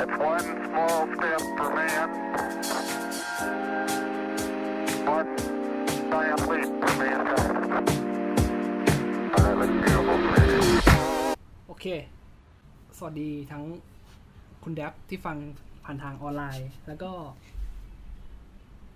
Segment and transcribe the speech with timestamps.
[0.00, 2.08] It's one small step for man,
[5.14, 5.30] one
[6.10, 7.88] giant leap for mankind.
[9.34, 11.34] Highly beautiful creature.
[11.66, 11.86] โอเค
[12.96, 13.64] สวัสดีทั้ง
[14.62, 15.36] คุณแดบที่ฟัง
[15.84, 17.10] ผ่านทางออนไลน์ แล้วก็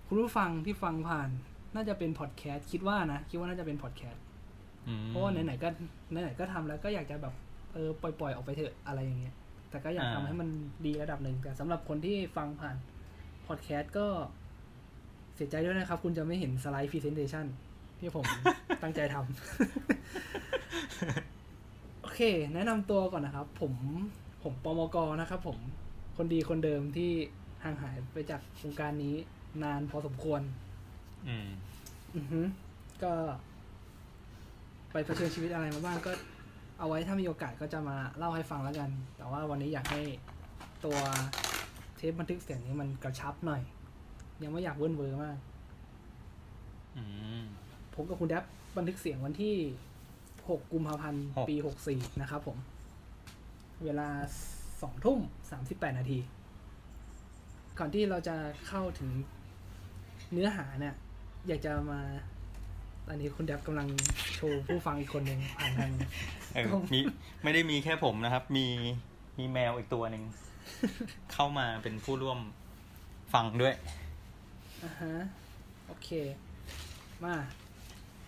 [0.07, 1.29] คุณผู้ฟังที่ฟังผ่าน
[1.75, 4.23] น่าจะเป็นพอดแคสต์คิดว่านะ คิดว่าน่าจะเป็นพอดแคสต์
[4.87, 5.67] อืมเพราะว่าไหนๆก็
[6.11, 7.33] ไหนๆก็ทำแล้วก็อยากจะแบบ
[7.73, 9.35] เออปล่อยๆออกไปเถอะอะไรอย่างเงี้ย
[9.73, 10.49] แต่ก็อยากทำให้มัน
[10.85, 12.75] ดีระดับหนึ่งแต่สำหรับคนที่ฟังผ่าน
[13.47, 14.07] พอดแคสต์ก็
[15.35, 17.45] เสียใจด้วยนะครับ คุณจะไม่เห็นสไลด์พรีเซนเ t ชัน
[17.99, 18.25] ที่ผม
[18.83, 19.21] ตั้งใจทำ
[22.01, 22.21] โอเค
[22.53, 23.73] แนะนำตัวก่อนนะครับ ผม
[24.43, 25.57] ผมปมกนะครับ ผม
[26.17, 27.11] คนดีคนเดิมที่
[27.63, 29.15] ห่างหายไปจากวงการนี้
[29.63, 30.41] นานพอสมควร
[31.27, 31.47] อืม
[32.15, 32.41] อือฮึ
[33.03, 33.13] ก็
[34.91, 36.11] ไปเผชิญชีวิตอะไรมาบ้างก็
[36.79, 40.01] เอาไว้ถ้ามีโอกาสก็จะมาเล่าให้ฟังแล้วกัน แต่ว่าวันนี้อยากให้
[40.85, 40.97] ตัว
[41.97, 43.61] เทปบันทึกเสียงนี้มันกระชับหน่อย
[44.43, 45.37] ยังไม่อยากเวิ้นเวอร์มาก
[46.95, 47.03] อื
[47.41, 47.43] ม
[47.93, 48.43] ผมกับคุณแดบ
[48.77, 49.55] บันทึกเสียงวันที่
[50.21, 51.55] 6 กุมภาพันธ์หกปี
[51.89, 52.57] 64 นะครับผม
[53.83, 54.07] เวลา
[54.57, 55.19] 2 ทุ่ม
[55.59, 56.19] 38 นาที
[57.79, 58.35] ก่อนที่เราจะ
[58.67, 59.11] เข้าถึง
[60.31, 60.95] เนื้อหาเนี่ย
[61.47, 61.99] อยากจะมา
[63.07, 63.87] ตอนนี้คุณแดบกำลัง
[64.35, 65.91] โชว์ผู้ฟังอีกคนหนึ่งผ่านทาง
[66.53, 66.99] เออครับมี
[67.43, 68.65] ไม่ได้มีแค่ผมนะครับ มี
[69.39, 70.23] มีแมวอีกตัวหนึ่ง
[71.33, 72.39] เข้ามาเป็นผู้ร่วม
[73.33, 73.75] ฟังด้วย
[74.83, 75.15] อ่าฮะ
[75.87, 76.09] โอเค
[77.23, 77.35] มา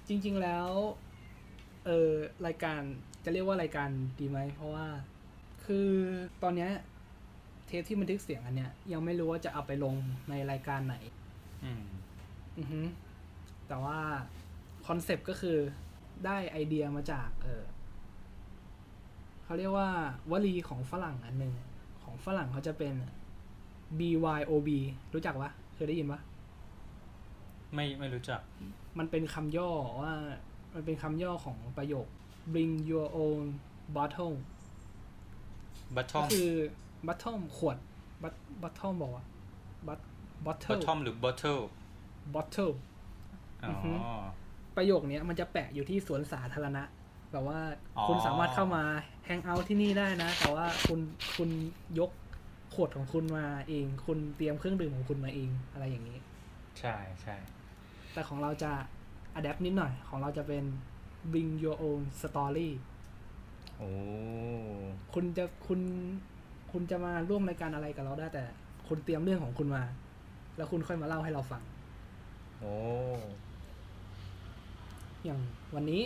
[0.07, 0.67] จริง ๆแล้ว
[1.85, 2.11] เออ
[2.45, 2.81] รายการ
[3.23, 4.87] จะเรียกว่ารายการดีไหม เพราะว่า
[5.65, 5.89] คือ
[6.43, 6.71] ตอนเนี้ย
[7.67, 9.95] เทปที่บันทึกเสียงอันเนี้ยยังไม่รู้ว่าจะเอาไปลง
[10.29, 10.95] ในรายการไหน
[11.63, 11.83] อืม
[12.57, 12.81] อือฮึ
[13.67, 13.99] แต่ว่า
[14.87, 15.57] คอนเซปต์ก็คือ
[16.25, 17.63] ได้ไอเดียมาจากเออ
[19.43, 19.89] เขาเรียกว่า
[20.31, 21.53] วลีของฝรั่งอันหนึ่ง
[22.03, 22.93] ของฝรั่งเขาจะเป็น
[23.99, 24.69] BYOB
[25.13, 26.19] รู้จักปะเคยได้ยินปะ
[27.73, 28.39] ไม่ไม่รู้จัก
[28.97, 29.69] มันเป็นคำย่อ
[30.01, 30.13] ว่า
[30.73, 32.07] มันเป็นคำย่อของประโยค
[32.53, 33.43] bring your own
[33.95, 34.35] bottle
[35.95, 36.51] บัตทอก็มคือ
[37.07, 37.77] bottle ขวด
[38.23, 39.25] but bottle บอกว่า
[39.87, 39.99] but
[40.45, 41.59] บัต bottle ทอมหรือบัตเทิล
[42.35, 42.73] bottle
[43.63, 43.91] อ๋ออฮึ
[44.77, 46.83] ประโยคเนี้ยมันจะแปะอยู่ที่สวนสาธารณะ
[47.31, 47.59] แบบว่า
[47.97, 48.83] อ๋อคุณสามารถเข้ามา
[49.25, 50.99] แฮงเอาท์ที่นี่ได้นะ แต่ว่าคุณ
[51.35, 51.49] คุณ
[51.99, 52.11] ยก
[52.73, 56.19] ขวดของคุณมาเอง คุณเตรียมเครื่องดื่มของคุณมาเองอะไรอย่างนี้
[56.79, 57.35] ใช่ใช่
[58.13, 58.71] แต่ของเราจะ
[59.39, 60.63] adapt นิดหน่อย ของเราจะเป็น
[61.31, 62.69] bring your own story
[63.77, 63.89] โอ้
[65.13, 65.79] คุณจะคุณ
[66.71, 68.43] คุณจะมาร่วมรายการอะไรกับเราได้แต่
[68.87, 69.83] คุณเตรียมเรื่องของคุณมา
[70.57, 71.61] แล้วคุณค่อยมาเล่าให้เราฟัง
[72.59, 72.73] โอ้
[75.25, 75.39] อย่าง
[75.75, 76.03] วันนี้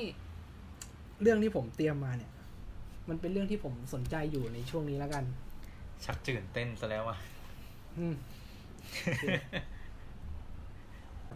[1.22, 2.31] เรื่องที่ผมเตรียมมาเนี่ย
[3.09, 5.24] มันเป็นเรื่องที่ผมสนใจอยู่ในช่วงนี้แล้วกัน
[6.06, 7.18] ชักตื่นเต้นซะแล้วอะ
[7.97, 8.16] อืม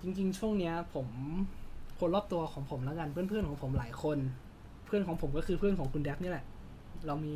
[0.01, 1.07] จริงๆ ช่วงเนี้ย ผม
[1.99, 4.17] คนรอบตัวของผมแล้วกันเพื่อนๆของผมหลายคน
[4.85, 6.45] เพื่อนของผมก็คือเพื่อนของคุณแดฟนี่แหละ
[7.05, 7.35] เรามี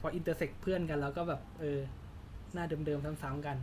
[0.00, 1.78] พอ intersect เพื่อนกันแล้วก็แบบ เออ
[2.52, 3.56] หน้าเดิมๆซ้ำๆกัน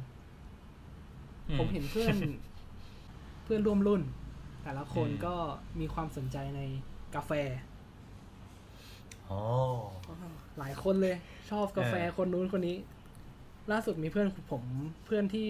[1.48, 2.16] อืมผมเห็นเพื่อน
[3.44, 4.02] เพื่อนร่วมรุ่น
[4.64, 5.36] แต่ละคนอืมก็
[5.80, 6.62] มีความสนใจใน
[7.16, 7.32] กาแฟ
[9.30, 9.42] อ๋อ
[10.60, 11.16] หลายคนเลย
[11.52, 12.78] ชอบกาแฟเออคนนู้นคนนี้
[13.72, 14.64] ล่าสุดมีเพื่อนผม
[15.06, 15.48] เพื่อนที่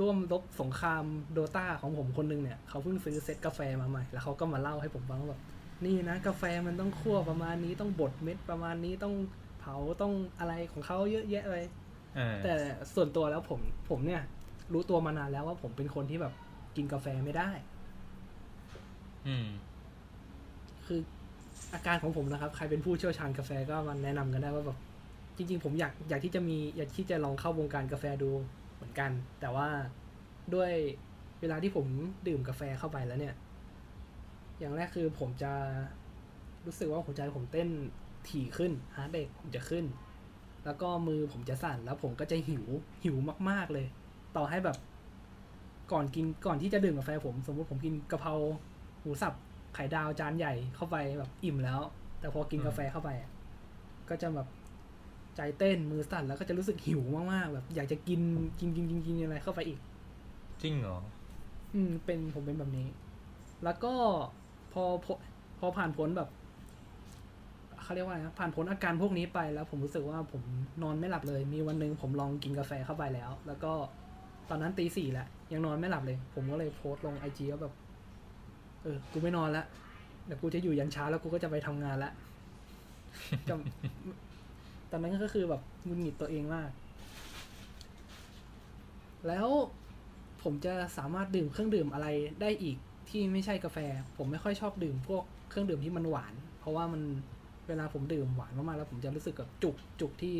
[0.00, 5.42] ร่วมรบสงครามโดตาของผมคนหนึงเนี่ย เขาเพิ่งซื้อเซ็ตกาแฟมาใหม่ แล้วเขาก็มาเล่าให้ผมฟังว่าแบบ
[5.84, 9.14] นี่นะ กาแฟมันต้องคั่วประมาณนี้ต้องบดเม็ดประมาณนี้ต้อง
[9.60, 11.64] เผาต้องอะไรของเขาเยอะแยะเลย
[12.16, 12.52] เออแต่
[12.94, 13.60] ส่วนตัวแล้วผม
[13.90, 14.22] ผมเนี่ย
[14.72, 16.34] รู้ตัวมานานแล้วว่าผมเป็นคนที่แบบ
[16.76, 17.73] กินกาแฟไม่ได้อืม
[20.86, 21.00] คือ
[21.74, 24.78] อาการของผมนะครับ ใครเป็นผู้เชี่ยวชาญกาแฟก็มาแนะนำกันได้ว่าแบบ
[25.36, 28.30] จริง ๆ ผมอยากอยากที่จะมีอยากที่จะลองเข้าวงการกาแฟดู
[28.74, 29.68] เหมือนกัน แต่ว่า
[30.54, 30.72] ด้วย
[31.40, 31.86] เวลาที่ผม
[32.28, 33.34] ดื่มกาแฟเข้าไปแล้วเนี่ย
[34.58, 35.52] อย่างแรกคือผมจะ
[36.66, 37.68] รู้สึกว่าหัวใจผมเต้น
[38.28, 39.84] ถี่ขึ้นฮาร์ดเรทผมจะขึ้น
[40.64, 42.64] แล้วก็มือผมจะสั่นแล้วผมก็จะหิว
[43.04, 43.16] หิว
[43.50, 43.86] มาก ๆเลย
[44.36, 44.76] ต่อให้แบบ
[45.92, 48.34] ก่อนกินก่อนที่จะดื่มกาแฟผม สมมติผมกินกะเพรา
[49.04, 49.34] หมูสับ
[49.74, 51.80] ไข่ดาวจานใหญ่เข้าไปแบบอิ่มแล้ว
[52.20, 53.30] แต่พอกินอืมกาแฟเข้าไปอะ
[54.08, 54.48] ก็จะแบบ
[55.36, 57.02] ใจเต้นมือสั่นแล้วก็จะรู้สึกหิว
[57.32, 58.20] มากๆแบบอยากจะกิน
[58.60, 59.78] กินกินกินกินอะไรเข้าไปอีก
[60.62, 60.98] จริงเหรอ
[61.74, 62.88] อืม เป็นผมเป็นแบบนี้
[63.64, 63.92] แล้วก็
[64.72, 65.12] พอพอ
[65.58, 66.28] พอผ่านพ้นแบบ
[67.82, 70.42] เขาเรียกว่าไงนะผ่านพ้นอาการพวกนี้ไปแล้ว ผมรู้สึกว่าผม
[70.82, 73.72] นอนไม่หลับเลย มีวันหนึ่งผมลองกินกาแฟเข้าไปแล้ว แล้วก็
[74.50, 77.74] ตอนนั้นตีสี่แล้วยังนอนไม่หลับเลย ผมก็เลยโพสต์ลงไอจีว่าแบบ
[78.84, 79.64] เออ กูไม่นอนละ
[80.26, 82.12] เดี๋ยวกูจะอยู่ยันเช้าแล้วกูก็จะไปทำงานละ
[83.48, 83.54] จะ
[84.90, 86.70] ตอนนั้นก็คือแบบหงุนหงิดตัวเองมาก
[89.28, 89.48] แล้ว
[90.42, 92.06] ผมจะสามารถดื่มเครื่องดื่มอะไร
[92.40, 92.76] ได้อีก
[93.08, 93.78] ที่ไม่ใช่กาแฟ
[94.16, 97.02] ผมไม่ค่อยชอบดื่มพวกเครื่องดื่มที่มันหวาน เพราะว่ามัน
[97.68, 100.36] เวลาผมดื่มหวานมากๆแล้ว ผมจะรู้สึกกับจุกจุกที่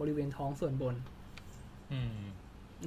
[0.00, 0.94] บริเวณท้องส่วนบน
[1.92, 2.16] อืม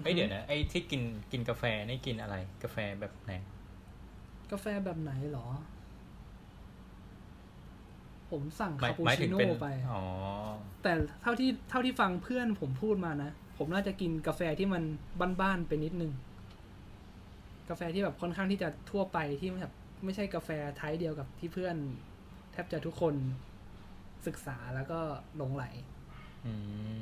[0.03, 1.01] เอ้ยเดี๋ยวนะไอ้ที่กิน
[1.31, 3.33] กินกาแฟนี่กินอะไร กาแฟแบบไหน
[4.51, 5.47] กาแฟแบบไหนเหรอ
[8.31, 10.03] ผมสั่งหมายคาปูหมายชิถึงโน่เป็นไปอ๋อ
[10.83, 14.83] แต่เท่าที่เท่าที่ฟังเพื่อนผมพูดมานะ ผมน่าจะกินกาแฟที่มัน
[15.41, 16.11] บ้านๆไปนิดนึง
[17.69, 19.73] กาแฟที่แบบค่อนข้างที่จะทั่วไปที่แบบ
[20.03, 21.75] ไม่ใช่กาแฟไทยเดียวกับที่เพื่อน
[22.51, 23.15] แทบจะทุกคน
[24.27, 24.99] ศึกษาแล้วก็
[25.37, 25.63] หลงไหล
[26.45, 26.53] อื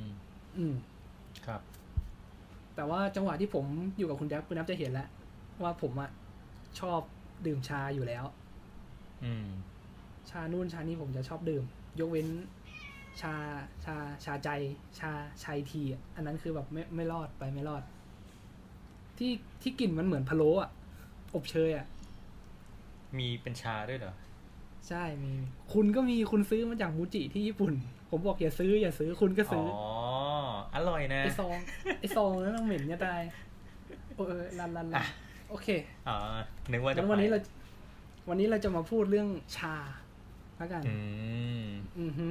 [0.03, 0.05] ม
[0.57, 0.75] อืม
[1.45, 1.61] ครับ
[2.75, 3.65] แต่ว่าจังหวะที่ผม
[3.97, 5.07] อยู่กับคุณแจ๊บคุณแจ๊บจะเห็นแล้ว
[5.63, 6.09] ว่าผมอะ
[6.79, 6.99] ชอบ
[7.45, 8.25] ดื่มชาอยู่แล้ว
[9.23, 9.47] อืม
[10.29, 11.63] ชานู่นชานี่ผมจะชอบดื่ม
[11.99, 12.27] ยกเว้น
[13.21, 13.33] ชา
[13.85, 13.95] ชา
[14.25, 14.49] ชาใจ
[14.99, 15.11] ชา
[15.43, 17.83] ชัยทีอะอันนั้นคือแบบไม่ไม่รอดไปไม่รอด
[19.17, 20.69] ที่ที่กลิ่นมันเหมือนพะโล้อะ
[21.35, 21.85] อบเชยอะ
[23.17, 24.13] มีเป็นชาด้วยเหรอ
[24.87, 25.33] ใช่มี
[25.73, 27.73] คุณก็มีคุณซื้อมาจากมูจิที่ญี่ปุ่น
[28.09, 29.65] ผมบอกอย่าซื้อ อย่าซื้อคุณก็อ๋ซื้ออ
[30.75, 31.57] อร่อยนะไอซอง
[31.99, 33.21] ไอซองนั้นมันเหม็นเนี่ยตาย
[34.15, 35.05] โอ้เออลันลันลัอะ
[35.49, 35.67] โอเค
[36.07, 36.15] อ๋อ
[36.71, 37.39] นึกว่าจะงั้นวันนี้ไปเรา
[38.29, 39.75] วันนี้เราจะมาพูดเรื่องชา
[40.57, 40.97] แล้วกัน อื
[41.63, 41.67] ม
[41.99, 42.27] อือฮึ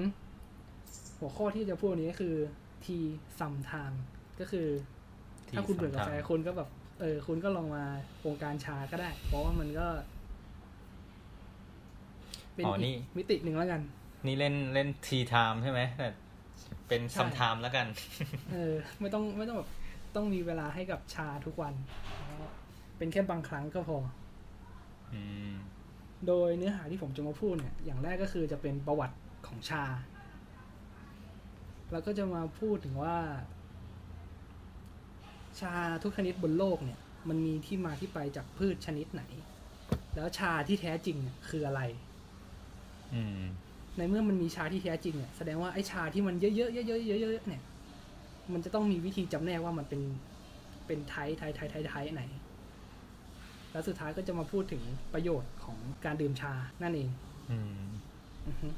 [1.19, 2.35] หัวข้อที่จะพูดวันนี้ก็คือ
[2.85, 4.03] Tea Some Time
[4.41, 4.69] ก็คือ
[5.57, 6.69] ถ้าคุณเบื่อกาแฟคุณก็แบบ
[7.01, 7.85] เออ คุณก็ลองมา
[8.27, 9.87] วงการชาก็ได้ เพราะว่ามันก็
[12.55, 13.81] เป็นอ๋อนี่อีกมิติหนึ่งแล้วกัน
[14.27, 16.09] นี่เล่นเล่น tea time ใช่ไหมแต่
[16.89, 17.87] เป็นใช่ some time แล้วกัน
[18.53, 19.71] เออ ไม่ต้องไม่ต้องแบบ
[20.17, 21.75] ต้องมีเวลาให้กับชาทุกวัน
[23.05, 23.99] เป็นแค่บางครั้งก็พอ
[25.13, 25.23] อื
[25.53, 25.55] ม
[26.27, 29.17] โดยเนื้อหาที่ผมจะมาพูดเนี่ย อย่างแรกก็คือจะเป็นประวัติ
[29.47, 29.85] ของชา
[31.93, 33.17] แล้วก็จะมาพูดถึงว่า
[35.61, 36.99] ชาทุกชนิดบนโลกเนี่ย
[37.29, 39.23] มันมีที่มาที่ไปจากพืชชนิดไหน
[40.15, 41.81] แล้วชาที่แท้จริงเนี่ยคืออะไร
[43.15, 43.43] อืม
[43.97, 47.63] ในเมื่อมันมีชาที่แท้จริงเนี่ยแสดงว่าไอ้ชาที่มันเยอะๆเยอะๆเยอะๆเนี่ย
[48.53, 50.01] มันจะต้องมีวิธีจำแนกว่ามันเป็น
[50.87, 52.23] เป็นไทยไทยไทยไทยไทยไหน
[53.75, 54.83] แล้วสุดท้ายก็จะมาพูดถึง
[55.15, 57.09] ประโยชน์ของการดื่มชานั่นเอง
[57.51, 57.87] อืม
[58.47, 58.69] อือฮึ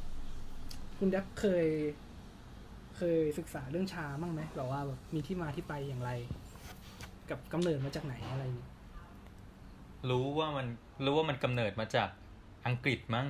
[0.98, 1.66] คุณดับเคย
[2.96, 6.10] เคยศึกษาเรื่องชาบ้างไหมแบบว่าแบบมีที่มาที่ไปอย่างไร
[7.30, 8.70] กับกำเนิดมาจากไหนอะไรอย่างเงี้ย
[10.10, 10.66] รู้ว่ามัน
[11.04, 12.08] รู้ว่ามันกำเนิดมาจาก
[12.66, 13.26] อังกฤษมั้ง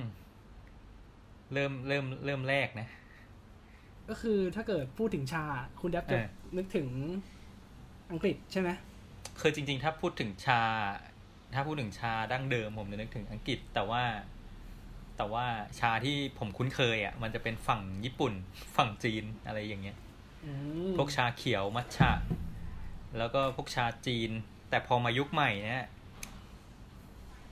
[1.53, 2.87] เริ่มเริ่มเริ่มแรกนะ
[4.09, 5.43] ก็คือถ้าเกิดพูดถึงชา
[5.81, 6.27] คุณดับจะเออ
[6.57, 6.87] นึกถึง
[8.11, 8.69] อังกฤษใช่ไหม
[9.39, 10.61] คือจริง ๆ ถ้าพูดถึงชา
[11.53, 14.03] ถ้าพูดถึงชาดั้งเดิมผมจะนึกถึงอังกฤษ แต่ว่า
[15.17, 15.45] แต่ว่า
[15.79, 18.33] ชาที่ผมคุ้นเคยอะ มันจะเป็นฝั่งญี่ปุ่น
[18.77, 19.97] ฝั่งจีนอะไรอย่างเงี้ย
[20.45, 20.51] อื
[20.87, 22.11] มพวกชาเขียวมัทฉะ
[23.17, 24.31] แล้วก็พวกชาจีน
[24.69, 25.85] แต่พอมายุคใหม่เนี่ย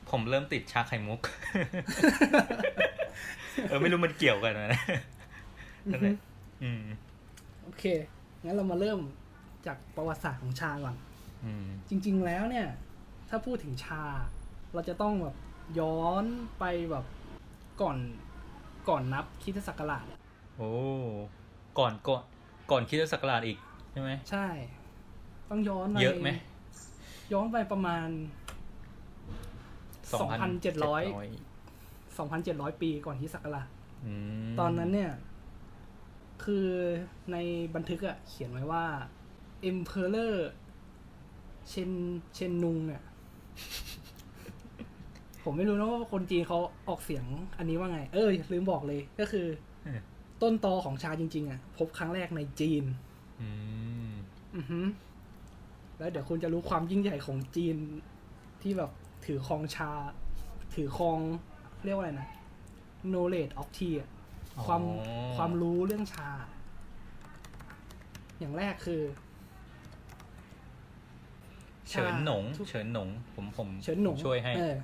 [0.10, 1.22] ผมเริ่มติดชาไข่มุก
[3.68, 4.82] เออไม่รู้มันเกี่ยวกันไหมนะ
[5.88, 6.16] อืนั่อนฮึแหละ
[6.64, 6.84] อืม
[7.64, 7.84] โอเค
[8.44, 9.00] งั้นเรามาเริ่ม
[9.68, 10.96] จากประวัติศาสตร์ของชาก่อน
[11.46, 12.68] อืมจริง ๆ แล้วเนี่ย
[13.30, 14.04] ถ้าพูดถึงชา
[14.74, 15.36] เราจะต้องแบบ
[15.80, 16.26] ย้อน
[16.60, 17.06] ไปแบบ
[17.82, 17.98] ก่อน
[18.90, 20.20] ก่อนนับคริสตศักราชอะ
[20.58, 20.70] โอ้
[21.80, 22.22] ก่อนก่อน
[22.72, 23.58] ก่อนคริดศักราชอีก
[23.92, 24.48] ใช่ไหมใช่
[25.50, 26.30] ต้องย้อนไปเยอะไหม
[27.34, 28.08] ย้อนไปประมาณ
[30.12, 31.38] 2,700
[32.18, 33.68] 2,700ปีก่อนคริสตศักราช
[34.06, 34.14] อื
[34.52, 35.12] มตอนนั้นเนี่ย
[36.44, 36.68] คือ
[37.32, 37.38] ใน
[37.76, 38.86] บันทึกอะเขียนไว้ว่า
[39.70, 40.36] Emperor
[41.70, 41.92] เชน
[42.34, 43.04] เชนนุงเนี่ย
[45.44, 47.26] ผมไม่รู้นะว่าคนจีนเขาออกเสียง
[47.58, 49.48] อันนี้ว่าไง เออลืมบอกเลยก็คือ
[49.84, 50.00] เออ
[50.42, 52.84] ต้นตอของชาจริง ๆอะพบครั้งแรกในจีน
[53.42, 53.50] อื
[54.10, 54.14] ม
[54.56, 54.80] อือฮึ
[55.98, 57.76] แล้วเดี๋ยวคุณจะรู้ความยิ่งใหญ่ของจีน
[58.62, 58.92] ที่แบบ
[59.26, 59.92] ถือครองชา
[60.76, 61.20] ถือครอง
[61.86, 62.30] เรียกว่าอะไรนะ
[63.12, 64.10] knowledge of tea อะ
[64.66, 66.30] ความอ๋อความรู้เรื่องชา
[68.40, 69.02] อย่างแรกคือ
[71.90, 74.76] เฉินหนงทุกเฉินหนง ผมผมเฉินหนงช่วยให้เออ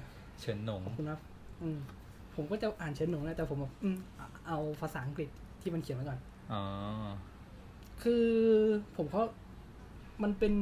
[0.42, 1.20] เฉินหนงขอบคุณครับ
[1.62, 1.78] อืม
[2.36, 3.98] ผมก็จะอ่านเฉินหนงนะแต่ผมแบบอืม
[4.48, 5.30] เอาภาษาอังกฤษ
[5.62, 6.20] ที่มันเขียนไว้ก่อน
[6.52, 6.62] อ๋อ
[8.04, 8.28] คือ
[8.98, 9.24] ผมเขา
[10.24, 10.54] มันเป็น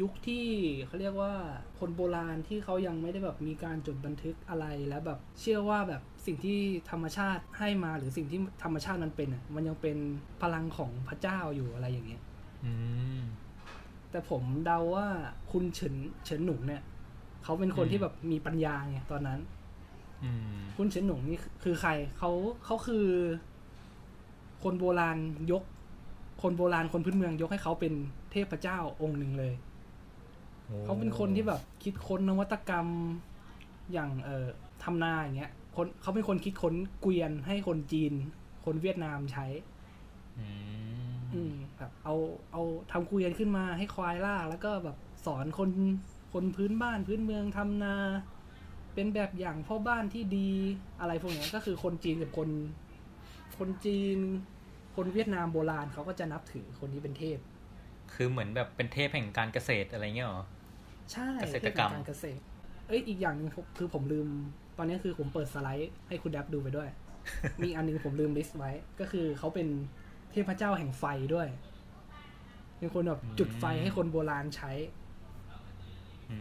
[0.00, 0.44] ยุคที่
[0.86, 1.32] เขาเรียกว่า
[1.78, 6.58] คนโบราณที่เขายังไม่ได้แบบมีการจดบันทึกอะไรแล้วแบบเชื่อว่าแบบสิ่งที่
[6.90, 9.98] ธรรมชาติให้มาหรือสิ่งที่ธรรมชาติมันเป็นอะมันยังเป็น
[10.42, 12.22] พลังของพระเจ้าอยู่อะไรอย่างเงี้ย
[12.64, 12.72] อื
[13.20, 13.22] ม
[14.10, 15.06] แต่ผมเดาว่า
[15.52, 15.94] คุณเฉิน
[16.24, 16.82] เฉินหนุ่งเนี่ย
[17.44, 19.40] เขาเป็นคนอืมที่แบบมีปัญญาไงตอนนั้น
[20.24, 22.30] อืมคุณเฉินหนุ่งนี่คือใครเขา
[22.64, 23.06] เขาคือ
[24.62, 25.18] คนโบราณ
[25.52, 25.62] ยก
[26.42, 27.92] คนโบราณคนพื้นเมืองยกให้เขาเป็น
[28.32, 29.54] เทพเจ้าองค์หนึ่งเลย
[30.64, 32.86] โอ้เขาเป็นคนที่แบบคิดค้นนวัตกรรม
[33.92, 34.46] อย่างเอ่อ
[34.82, 38.12] ทำนาอย่างเงี้ยคนเขาเป็นคนคิดค้นเกวียนให้คนจีน
[38.64, 39.46] คนเวียดนามใช้
[41.34, 42.14] อืมอืมแบบเอา
[42.52, 45.70] เอาทำเกวียนขึ้นมาให้ควายลากแล้วก็แบบสอนคน
[46.32, 47.96] คนพื้นบ้านพื้นเมืองทำนา
[48.94, 50.50] เป็นแบบอย่างพ่อบ้านที่ดี
[51.00, 52.48] อะไรพวกเนี้ยก็คือคนจีนกับคน
[53.58, 54.18] คนจีน
[54.96, 57.38] คนเวียดนามโบราณเขาก็จะนับถือคนนี้เป็นเทพ
[58.14, 60.44] คือเหมือนแบบเป็นเทพแห่งการเกษตรอะไรเงี้ยเหรอ
[61.12, 62.42] ใช่เกษตรกรรมเทพแห่งการเกษตร
[62.88, 64.28] เอ้ยอีกอย่างหนึงผมคือผมลืม
[64.78, 66.88] ตอนนี้คือผมเปิดสไลด์ให้คุณแดบดูไปด้วย
[67.62, 71.48] มีอันหนึงผมลืมลิสต์ไว้ ก็คือเขาเป็นเทพเจ้าแห่งไฟด้วย
[72.78, 74.72] เป็นคนแบบจุดไฟให้คนโบราณใช้
[76.30, 76.38] อื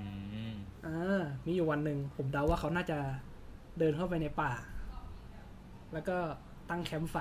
[0.52, 0.54] ม
[0.86, 2.98] อ่ามีอยู่วันหนึ่งผมเดาว่าเขาน่าจะ
[3.80, 4.52] เดินเข้าไปในป่า
[5.94, 6.18] แล้วก็
[6.70, 7.18] ตั้งแคมป์ไฟ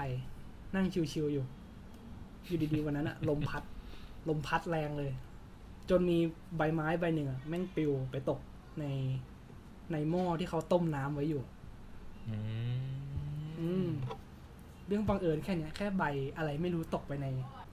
[0.75, 1.45] นั่งชิวๆอยู่
[2.49, 3.63] อยู่ดีๆวันนั้นอะลมพัด
[4.29, 5.13] ลมพัดแรงเลย
[5.91, 6.19] จนมี
[6.57, 8.41] ใบไม้ใบหนึ่งอะแม่งปลิวไปตก
[8.81, 8.85] ใน
[9.93, 11.43] ในหม้อที่เขาต้มน้ำไว้อยู่
[12.29, 13.15] อืม
[13.61, 13.89] อืม
[14.87, 16.05] เรื่องบังเอิญแค่เนี้ยแค่ใบ
[16.37, 17.27] อะไรไม่รู้ตกไปใน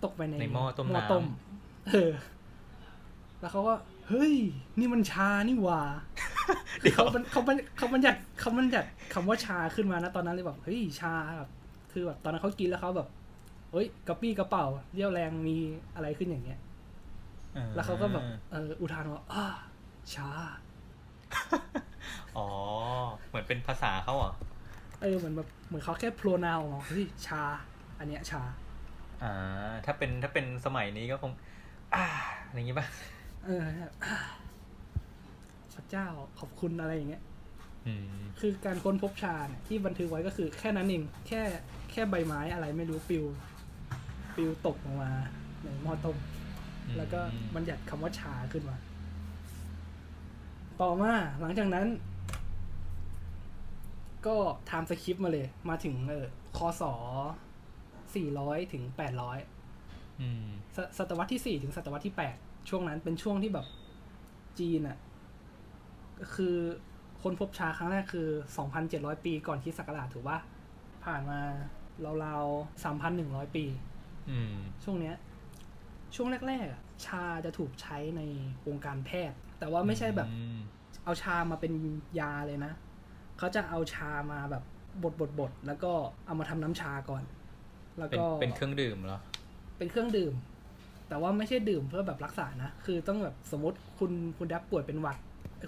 [0.03, 1.23] ตกไปในในหม้อต้มหม้อน้ำต้ม
[1.89, 2.11] เออ
[3.41, 3.73] แล้วเขาก็
[4.09, 4.33] เฮ้ย
[4.79, 5.81] นี่มันชานี่หว่า
[6.81, 11.49] เดี๋ยวเขามันเขามันเขามันยัดเขามันยัดคำว่าชาขึ้นมานะตอนนั้นเลยแบบเฮ้ยชาแบบ
[11.91, 13.07] คือแบบตอนนั้นเขากินแล้วเขาแบบ
[13.71, 15.57] เฮ้ยกระปี้กระเป๋าเรี่ยวแรงมี
[15.95, 16.59] อะไรขึ้นอย่างเงี้ย
[17.75, 19.45] แล้วเขาก็แบบเอออุทานว่าอ้า
[20.15, 20.29] ชา
[22.37, 22.47] อ๋อ
[23.27, 24.31] เหมือนเป็นภาษาเขาเหรอ
[25.01, 27.41] เออเหมือนแบบเหมือนเขาแค่โพรนาวมาเฮ้ยชา
[27.99, 28.41] อันเนี้ยชา
[29.23, 29.33] อ่า
[29.85, 31.31] ถ้าเป็นถ้าเป็นสมัยนี้ก็คง
[31.95, 32.05] อ่า
[32.45, 32.87] อะไรอย่างงี้ป่ะ
[33.45, 33.61] เออ
[34.03, 34.15] อ่า
[35.73, 36.07] พระเจ้า
[36.39, 37.21] ขอบคุณอะไรอย่างเงี้ย
[37.87, 38.05] อืม
[38.39, 41.41] คือการค้นพบชาเนี่ยที่บันทึกไว้ก็คือแค่นั้นเองแค่
[41.91, 43.25] แค่ใบไม้อะไรไม่รู้ปลิว
[44.35, 45.11] ปลิวตกลงมา
[45.63, 46.17] ในหม้อต้ม
[46.97, 47.19] แล้วก็
[47.55, 48.75] บัญญัติคำว่าชาขึ้นมา
[50.81, 51.85] ต่อมาหลังจากนั้น
[54.25, 54.35] ก็
[54.71, 56.25] ทำสคริปต์มาเลย มาถึงเออ
[56.57, 56.83] คศ
[58.03, 58.83] 400ถึง
[59.51, 63.67] 800อืมศศตวรรษที่4ถึงศตวรรษที่8ช่วงนั้นเป็นช่วงที่แบบ
[64.59, 64.97] จีนอะ
[66.19, 66.55] ก็คือ
[67.23, 68.27] คนพบชาครั้งแรกคือ
[68.75, 70.39] 2,700 ปีก่อนคริดศักราชถูกปะ
[71.05, 71.39] ผ่านมา
[72.23, 73.65] ราวๆ 3,100 ปี
[74.29, 75.15] อืมช่วงเนี้ย
[76.15, 78.21] ช่วงแรกๆอะชาจะถูกใช้ใน
[78.67, 80.57] วงการแพทย์ แต่ว่าไม่ใช่แบบอืม
[81.05, 81.73] เอาชามาเป็น
[82.19, 82.73] ยาเลยนะ
[83.41, 84.63] เขาจะเอาชามาแบบ
[85.03, 85.91] บดบดบดแล้วก็
[86.25, 87.23] เอามาทำน้ำชาก่อน
[87.97, 89.19] แล้วเป็นก็เป็นเครื่องดื่มเหรอ
[89.77, 90.33] เป็นเครื่องดื่ม
[91.09, 95.17] แต่ว่าไม่ใช่ดื่มเพื่อแบบรักษานะ คือต้องแบบสมมติคุณคุณแดบป่วยเป็นหวัด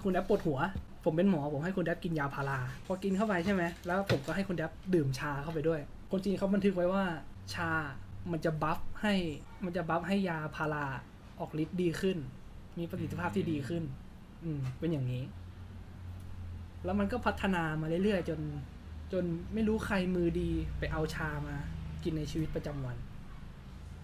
[0.04, 0.58] คุณแดบปวดหัว
[1.04, 7.04] ผมเป็นหมอผมให้คุณแดบกินยาพารา พอกินเข้าไปใช่ไหม แล้วผมก็ให้คุณแดบดื่มชาเข้าไปด้วย คนจีนเขาบันทึกไว้ว่า
[7.54, 7.70] ชา
[8.32, 9.14] มันจะบัฟให้
[9.64, 10.84] มันจะบัฟให้ยาพารา
[11.40, 12.16] ออกฤทธิ์ดีขึ้น
[12.78, 13.82] มีประสิทธิภาพที่ดีขึ้น
[14.44, 15.22] อืม เป็นอย่างนี้
[16.84, 18.40] แล้วมันก็พัฒนามาเรื่อยๆ จน
[19.12, 19.24] จน
[19.54, 21.56] ไม่รู้ใครมือดีไปเอาชามา
[22.04, 22.96] กินในชีวิตประจำวัน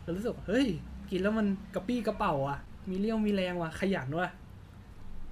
[0.03, 0.69] เรารู้สึกว่าเฮ้ย
[1.11, 2.59] กินแล้วมันกระปี้กระเป๋าอะ
[2.91, 4.29] มีเรี่ยวมีแรงว่ะ ขยันว่ะ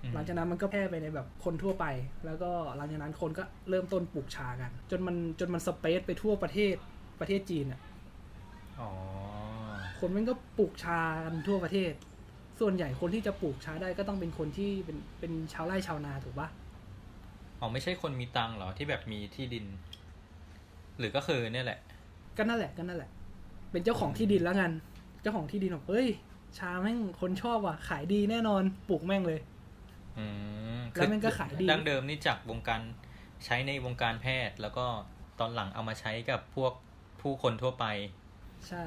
[0.02, 1.86] อืมหลังจากนั้นมันก็แพร่ไปในแบบคนทั่วไป
[2.26, 6.74] แล้วก็หลังจากนั้นคนก็เริ่มต้นปลูกชากัน จนมันจนมันสเปซไปทั่วประเทศ
[7.20, 7.80] ประเทศจีนอะ
[8.80, 8.88] อ๋อ
[9.98, 11.92] คนมันก็ปลูกชากันทั่วประเทศ
[12.60, 16.48] ส่วนใหญ่คนที่จะปลูกชาได้ก็ต้องเป็นคนที่เป็นเป็นชาวไร่ชาวนาถูกปะ
[17.60, 19.66] อ๋อไม่ใช่คนมีตังค์เหรอที่แบบมีที่ดิน
[20.98, 21.78] หรือก็คือเนี่ยแหละ
[22.36, 23.10] ก็นั่นแหละก็นั่นแหละ
[23.70, 24.70] เป็นเจ้าของที่ดินแล้วกัน
[25.22, 26.08] เจ้าของที่ดินบอกเฮ้ย
[26.58, 29.40] ชาแม่งคนชอบว่ะ ขายดีแน่นอนปลูกแม่งเลย
[30.18, 30.24] อื
[30.78, 32.80] มแล้วมันก็ขายดีดั้งเดิมนี่จากวงการ
[33.44, 34.86] ใช้ในวงการแพทย์ แล้วก็
[35.40, 36.72] ตอนหลังเอามาใช้กับพวก
[37.20, 37.84] ผู้คนทั่วไป
[38.68, 38.84] ใช่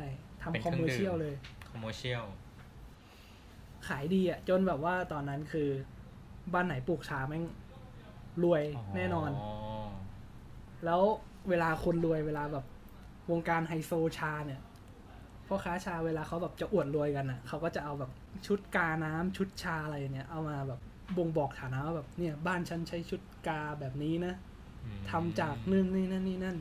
[0.53, 1.35] เป็นทำคอมเครื่องดื่มอร์เชียลเลย
[1.69, 2.23] commercial
[3.87, 5.69] ขายดีอะ จนแบบว่าตอนนั้นคือ
[6.53, 7.43] บ้านไหนปลูกชาแม่ง
[8.43, 8.63] รวย
[8.95, 9.31] แน่นอน
[10.85, 11.01] แล้ว
[11.50, 12.65] เวลาคนรวยเวลาแบบ
[13.31, 14.61] วงการไฮโซชาเนี่ย
[15.47, 18.11] พ่อค้าชาเวลาเขาแบบจะอวดรวยกันอะเขาก็จะเอาแบบ
[18.47, 20.79] ชุดกาน้ำชุดชาอะไรเนี่ย เอามาแบบ
[21.17, 24.33] บ่งบอกฐานะว่าแบบเนี่ย บ้านฉันใช้ชุดกาแบบนี้นะ
[24.85, 26.57] อืมทำจากนู่นนี่นั่นนี่นั่น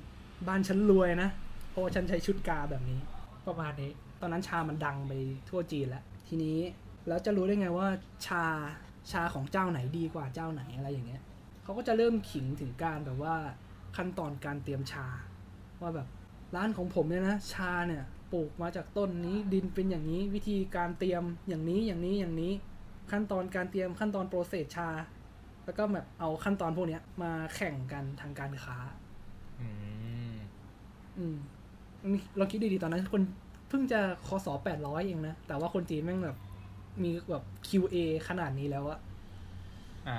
[0.48, 1.28] บ้านฉันรวยนะ
[1.70, 3.00] เพราะว่าฉันใช้ชุดกาแบบนี้
[3.46, 5.12] ประมาณนี้ ตอนนั้นชามันดังไป
[5.48, 6.58] ทั่วจีนแล้ว ทีนี้
[7.08, 7.88] แล้วจะรู้ได้ไงว่า
[8.26, 8.44] ชา
[9.12, 11.22] ชาของเจ้าไหนดีกว่าเจ้าไหนอะไรอย่างเงี้ย
[11.70, 13.34] เขาก็จะเริ่มขิงถึงการแบบว่า
[13.96, 15.06] ขั้นตอนการเตรียมชา
[15.80, 16.08] ว่าแบบ
[16.56, 22.52] ร้านของผมเนี่ยนะชาเนี่ยปลูกมาจากต้นนี้ดินเป็นอย่างนี้ วิธีการเตรียมอย่างนี้อย่างนี้อย่างนี้
[23.10, 24.88] ขั้นตอนการเตรียมขั้นตอนโปรเซสชา
[25.64, 28.76] แล้วก็แบบเอาขั้นตอนพวกเนี้ยมาแข่งกันทางการค้า
[29.60, 29.68] อื
[30.32, 30.36] ม
[31.18, 31.36] อืม
[32.36, 33.22] เราคิดดีๆตอนนั้น คน
[33.68, 36.38] เพิ่งจะคศแปดร้อยเองนะ แต่ว่าคนจีนแม่งแบบ
[37.02, 37.96] มีแบบ QA
[38.28, 38.98] ขนาดนี้แล้วอะ
[40.08, 40.18] อ่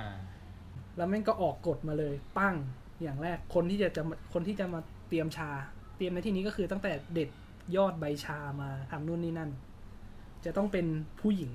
[0.96, 2.54] แล้วแม่งก็ออกกฎมาเลยปั้ง
[3.02, 5.50] อย่างแรกคนที่จะจะมาคนที่จะมาเตรียมชา
[5.96, 7.28] เตรียมในที่นี้ก็คือตั้งแต่เด็ด
[7.76, 9.50] ยอดใบชามาทำนู่นนี่นั่น
[10.44, 10.86] จะต้องเป็น
[11.20, 11.52] ผู้หญิง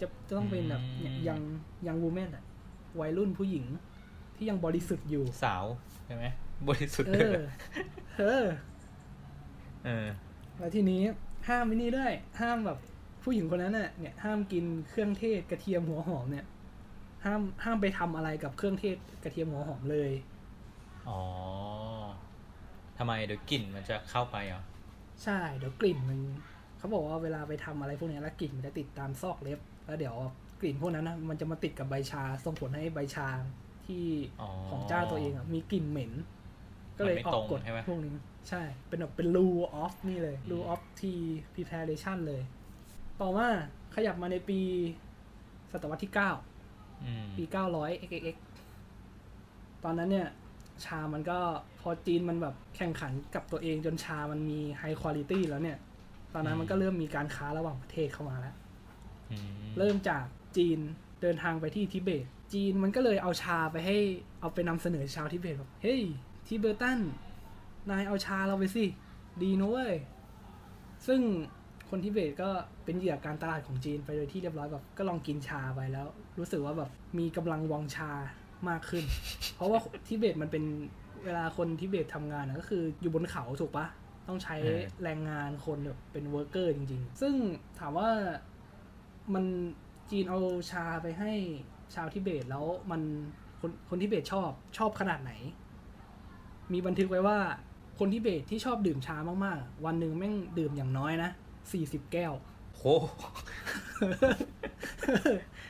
[0.00, 1.40] จะจะต้องเป็นแบบอืมยัง
[1.86, 2.44] ยังวูแมนอะ
[3.00, 3.64] วัยรุ่นผู้หญิง
[4.36, 5.64] ที่ยังบริสุทธิ์อยู่สาว
[6.06, 6.24] ใช่ไหม
[6.68, 7.38] บริสุทธิ์เอด้วยอ
[8.18, 8.46] เออ
[9.84, 10.06] เออ
[10.58, 11.02] แล้วทีนี้
[11.48, 12.78] ห้ามไม่นี่ด้วย ห้ามแบบ
[13.22, 16.46] ผู้หญิงคนนั้นน่ะเนี่ยห้ามกินเครื่องเทศกระเทียมหัวหอมเนี่ย
[17.24, 20.10] ห้ามห้ามไปทำอะไรกับเครื่องเทศกระเทียมหัวหอมเลย
[21.08, 21.20] อ๋อ
[22.98, 24.62] ทำไมเดี๋ยวกลิ่นมันจะเข้าไปเหรอ
[25.24, 26.20] ใช่ เดี๋ยวกลิ่นมัน
[26.78, 30.14] เขาบอกว่าเวลาไปทำอะไรพวกเนี้ยแล้วกลิ่นมันจะติดตามซอกเล็บ แล้วเดี๋ยว
[30.60, 33.28] กลิ่นพวกนั้นนะมันจะมาติดกับใบชา ส่งผลให้ใบชา
[33.86, 34.04] ที่
[34.40, 36.12] อ๋อของเจ้าตัวเองอะมีกลิ่นเหม็น
[36.96, 38.14] ก็เลยมันไม่ออตรกงกฎใช่ไหมพวกนี้
[38.48, 41.22] ใช่ เป็นแบบเป็น rule of นี่เลยอืม rule of tea
[41.54, 42.42] preparation เลย
[43.20, 43.48] ต่อมา
[43.94, 44.60] ขยับมาในปี
[45.72, 46.30] ศตวรรษที่เก้า
[47.04, 48.36] อืมปี900 xxx
[49.84, 50.28] ตอนนั้นเนี่ย
[50.84, 51.38] ชามันก็
[51.80, 55.78] พอจีนมันแบบแข่งขันกับตัวเองจนชามันมีไฮคุณ i t y แล้วเนี่ย
[56.34, 58.54] ตอนนั้นมันก็เริ่มมีการค้าระหว่างประเทศเข้ามาแล้ว
[59.30, 59.36] อื
[59.66, 60.24] มเริ่มจาก
[60.56, 60.78] จีน
[61.22, 63.96] เดินทางไปที่ทิเบต จีนมันก็เลยเอาชาไปให้
[64.40, 66.02] เอาไปนำเสนอชาวทิเบตบอกเฮ้ย
[66.46, 66.98] ทิเบตัน
[67.90, 68.84] นายเอาชาเราไปสิ
[69.42, 69.94] ดีนะเว้ย
[71.06, 71.20] ซึ่ง
[71.90, 72.48] คนทิเบตก็
[72.84, 76.06] เป็นเหยื่อการตลาดของจีนไปโดยที่เรียบร้อยแบบก็ลองกินชาไปแล้ว
[76.38, 78.10] รู้สึกว่าแบบมีกำลังวังชา
[78.68, 79.04] มากขึ้น
[79.56, 79.78] เพราะว่า
[80.08, 80.64] ทิเบตมันเป็น
[81.24, 83.86] เวลาคนทิเบตทำงานนะก็คืออยู่บนเขาถูกปะ
[84.28, 84.56] ต้องใช้
[85.02, 87.34] แรงงานคนแบบเป็น worker จริง ๆ ซึ่ง
[87.78, 88.10] ถามว่า
[89.34, 89.44] มัน
[90.10, 90.40] จีนเอา
[90.70, 91.32] ชาไปให้
[91.94, 93.02] ชาวทิเบตแล้วมัน
[93.60, 95.32] คนคนทิเบตชอบชอบขนาดไหน
[96.72, 97.38] มีบันทึกไว้ว่า
[97.98, 101.30] คนทิเบตที่ชอบดื่มชามากๆ วันหนึ่งแม่งดื่มอย่างน้อยนะ
[101.72, 102.32] สี่สิบแก้ว
[102.76, 102.82] โห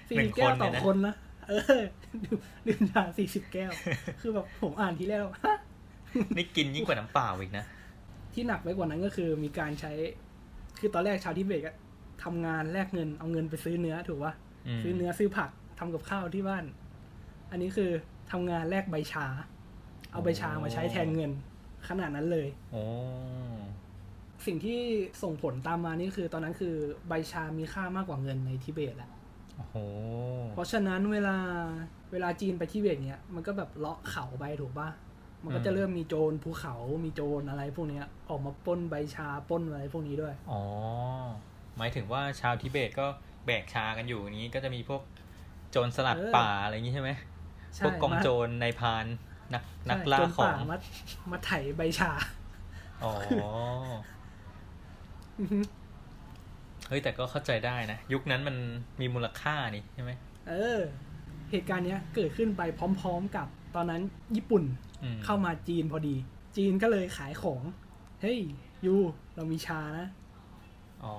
[0.09, 1.15] สี่หนึ่สิบงแก้วคนต่อเนี่ยนะคนนะ
[1.49, 1.83] เออ
[2.25, 3.71] ดื่มดื่มชาสี่สิบแก้ว
[4.21, 5.59] คือแบบผมอ่านทีแรกฮะ
[6.37, 7.65] นี่กินยิ่งกว่าน้ำเปล่าอีกนะ
[8.35, 9.93] ที่หนักไปกว่านั้นก็คือมีการใช้
[10.81, 11.73] คือตอนแรกชาวทิเบตก็
[12.25, 14.35] ทำงานแลกเงินเอาเงินไปซื้อเนื้อถูกปะ
[14.67, 16.65] อืมซื้อเนื้อซื้อผักทำกับข้าวที่บ้าน
[17.51, 17.91] อันนี้คือ
[18.31, 19.27] ทำงานแลกใบชา
[20.13, 21.31] เอาใบชามาใช้แทนเงิน
[21.89, 22.83] ขนาดนั้นเลยโอ้
[24.47, 24.81] สิ่งที่
[25.23, 26.75] ส่งผลตามมานี่คือ ตอนนั้นคือ
[27.09, 29.11] ใบชามีค่ามากกว่าเงินในทิเบตแหละ
[29.57, 29.75] โอ้โห
[30.53, 31.37] เพราะฉะนั้นเวลา
[32.13, 34.89] เวลาจีนไปทิเบตเนี้ยมันก็แบบเลาะเขาไปถูกปะ
[35.45, 36.75] มันก็จะอืมเริ่มมีโจรภูเขา
[37.05, 40.61] มีโจรอะไรพวกเนี้ยออกมาปล้นใบชาปล้นอะไรพวกนี้ด้วย อ๋อ
[41.77, 43.07] หมายถึงว่าชาวทิเบตก็
[43.47, 45.03] แบกชากันอยู่อย่างนี้ก็จะมีพวก
[45.71, 47.11] โจรสลัดเออป่าอะไรอย่างนี้ใช่ไหม
[47.77, 49.07] ใช่พวกกองมาโจรในายพราน
[49.55, 50.77] นักนักใช่ล่าโจรขอป่างมา
[51.31, 52.11] มาไถใบชา
[53.03, 53.39] อ๋ออือฮึ
[56.89, 58.57] เฮ้ยแต่ก็เข้าใจได้นะ ยุคนั้นมัน
[59.01, 60.11] มีมูลค่านี่ใช่ไหม
[60.49, 60.79] เออ
[61.51, 62.63] เหตุการณ์เนี้ยเกิดขึ้นไป
[63.01, 63.47] พร้อม ๆ กับ
[63.77, 64.03] ตอนนั้น
[64.37, 64.65] ญี่ปุ่น
[65.03, 66.17] อืมเข้ามาจีนพอดี
[66.57, 67.63] จีนก็เลยขายของ
[68.23, 68.39] เฮ้ย
[68.87, 68.95] ยู
[69.37, 70.07] เรามีชานะ
[71.05, 71.15] อ๋อ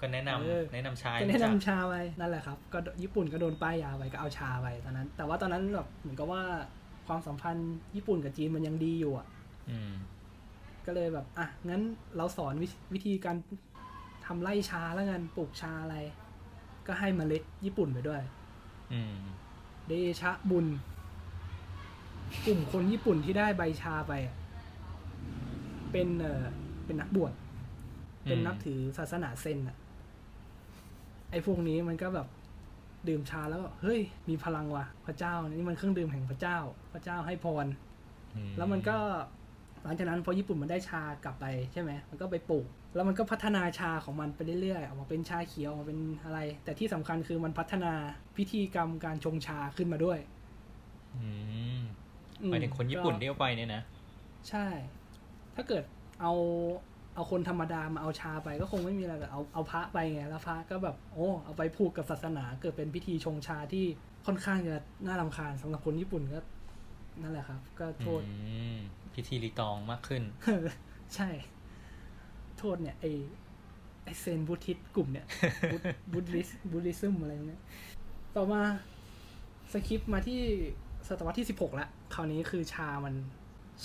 [0.00, 6.42] ก็แนะนำเออแนะนำชายก็แนะนำรู้จักชาไปนั่นแหละครับ ก็ญี่ปุ่นก็โดนป้ายยาไปก็เอาชาไปตอนนั้น แต่ว่าตอนนั้นแบบเหมือนกับว่า
[7.06, 9.26] ความสัมพันธ์ญี่ปุ่นกับจีนมันยังดีอยู่อะ
[9.70, 9.92] อืม
[10.86, 11.82] ก็เลยแบบ อะ งั้น
[12.16, 13.36] เราสอนวิวิธีการ
[14.26, 15.96] ทำไร่ชาแล้วกันปลูกชาอะไร
[16.86, 18.22] ก็ให้เมล็ดญี่ปุ่นไปด้วย
[18.92, 19.16] อืม
[19.88, 20.66] เดชะบุญ
[22.46, 24.36] กลุ่มคนญี่ปุ่นที่ได้ใบชาไปอะ
[25.92, 26.44] เป็นเอ่อ
[26.84, 27.32] เป็นนักบวช
[28.24, 29.76] เป็นนับถือศาสนาเซนอะ
[31.30, 32.28] ไอ้พวกนี้มันก็แบบ
[33.08, 36.58] ดื่มชาแล้วก็เฮ้ย มีพลังว่ะ พระเจ้านี่มันเครื่องดื่มแห่งพระเจ้า
[36.92, 37.66] พระเจ้าให้พร
[38.34, 38.98] อืแล้วมันก็
[39.84, 47.92] หลังจากนั้นพอญี่ปุ่นมันได้ชากลับไปใช่ไหมมันก็ไปปลูก แล้วมันก็พัฒนาชาของมันไปเรื่อยๆออกมาเป็นชาเขียวออกมาเป็นอะไร แต่ที่สำคัญคือมันพัฒนา
[48.36, 50.18] พิธีกรรมการชงชาขึ้นมาด้วย
[51.14, 51.28] อื
[51.78, 51.80] ม
[52.42, 53.82] อืหมายถึงคนญี่ปุ่นก็ที่เอาไปเนี่ยนะ
[54.48, 54.66] ใช่
[55.54, 55.84] ถ้าเกิด
[56.20, 56.32] เอา
[57.14, 63.84] เอาคนธรรมดามาเอาชาไปก็คงไม่มีอะไรแต่เอาเอาพระไปไงแล้วพระก็แบบโอ้เอาไปผูกกับศาสนาเกิดเป็นพิธีชงชาที่
[64.26, 66.40] ค่อนข้างจะน่ารำคาญสำหรับคนญี่ปุ่นก็
[67.22, 68.34] นั่นแหละครับ ก็โทษอื
[68.74, 68.76] ม
[69.14, 70.22] พิธีรีตองมากขึ้น
[71.14, 71.28] ใช่
[72.58, 73.04] โทษเนี่ย ไอ
[74.04, 75.26] ไอ Zen Buddhist กลุ่มเนี่ย
[75.72, 77.62] Bud- Buddhist Buddhism อะไรเนี่ย
[78.36, 78.62] ต่อมา
[79.72, 80.40] skip มาที่
[81.08, 83.14] ศตวรรษที่สิบหกละคราวนี้คือชามัน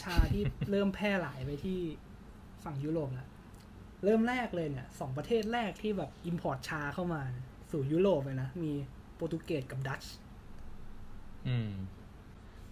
[0.01, 1.79] ชาที่เริ่มแพร่หลายไปที่
[2.63, 3.29] ฝั่งยุโรปแล้ว
[4.03, 7.21] เริ่มแรกเลยเนี่ยสองประเทศแรกที่แบบ import ชาเข้ามา
[7.71, 8.71] สู่ยุโรปเลยนะ มี
[9.15, 10.13] โปรตุเกสกับดัตช์
[11.47, 11.98] อืมเ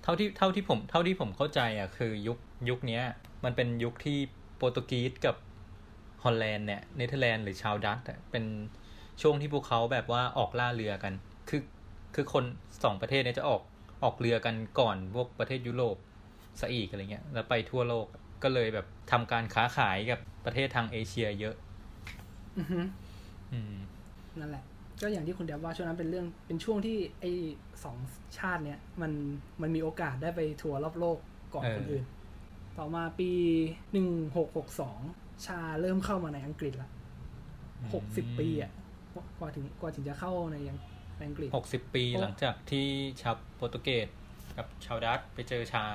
[0.10, 2.38] ท่าที่เท่าที่ผมเท่าที่ผมเข้าใจอะคือยุค
[2.70, 3.04] ยุคเนี้ย
[3.44, 4.18] มันเป็นยุคที่
[4.58, 5.36] โปรตุกีสกับ
[6.24, 8.46] ฮอลแลนด์เนี่ยเนเธอร์แลนด์หรือชาวดัตช์อะเป็น
[9.22, 11.14] ช่วงที่พวกเขาแบบว่าออกล่าเรือกัน
[11.50, 11.62] คือ
[12.16, 12.44] คือคน
[12.84, 13.62] สองประเทศเนี้จะออก
[14.04, 15.98] ออกเรือกันก่อนพวกประเทศยุโรป
[16.60, 18.06] ซะอีกอะไรเงี้ยแล้วไปทั่วโลก
[18.44, 21.56] ก็เลยแบบทำการค้าขายกับประเทศทางเอเชียเยอะ
[22.58, 22.80] อือฮึ
[23.52, 23.76] อืม
[24.40, 24.64] นั่นแหละ
[25.02, 27.32] ก็อย่างที่คุณแดบว่าช่วงนั้นเป็นเรื่องเป็นช่วงที่ไอ้
[27.84, 27.98] สอง
[28.38, 29.12] ชาติเนี้ยมัน
[29.62, 31.18] มันมีโอกาสได้ไปทัวร์รอบโลก
[31.54, 32.06] ก่อนเออคนอื่น
[32.78, 33.32] ต่อมาปี
[33.92, 35.00] หนึ่งหกหกสอง
[35.46, 36.90] ชาเริ่มเข้ามาในอังกฤษละ
[37.94, 38.72] หกสิบปีอะ
[39.40, 40.78] กว่าถึงกว่าถึงจะเข้าในยัง
[41.18, 42.88] ในอังกฤษหกสิบปีหลังจากที่
[43.22, 44.08] ชาวโปรตุเกส
[44.58, 45.86] กับชาวดัตช์ไปเจอชา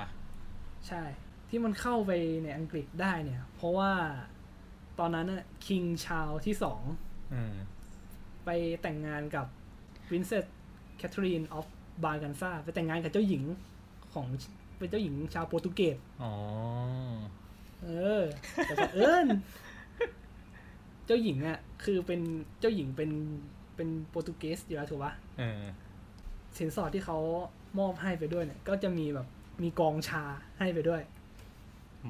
[0.87, 1.03] ใช่
[1.49, 2.11] ที่มันเข้าไป
[2.43, 3.91] ในอังกฤษได้เนี่ย เพราะว่า
[4.99, 6.81] ตอนนั้นน่ะคิงชาวที่สอง
[7.33, 7.55] อืม
[8.45, 8.49] ไป
[8.81, 9.45] แต่งงานกับ
[10.07, 10.45] Princess
[10.99, 11.65] Catherine of
[12.03, 13.43] Braganza ไปแต่งงานกับเจ้าหญิง
[14.13, 14.25] ของ
[14.77, 16.33] เป็นเจ้าหญิงชาวโปรตุเกสอ๋อ
[17.83, 18.23] เออ
[18.65, 19.27] แต่เผอิญ
[21.05, 22.21] เจ้าหญิงอะ คือเป็น
[22.59, 23.11] เจ้าหญิงเป็น
[23.75, 25.63] เป็นโปรตุเกสอยู่แล้วถูกปะเออ
[26.57, 27.17] สินสอดที่เขา
[27.79, 29.27] มอบให้ไปด้วยเนี่ย ก็จะมีแบบ
[29.63, 30.23] มีกองชา
[30.59, 31.01] ให้ไปด้วย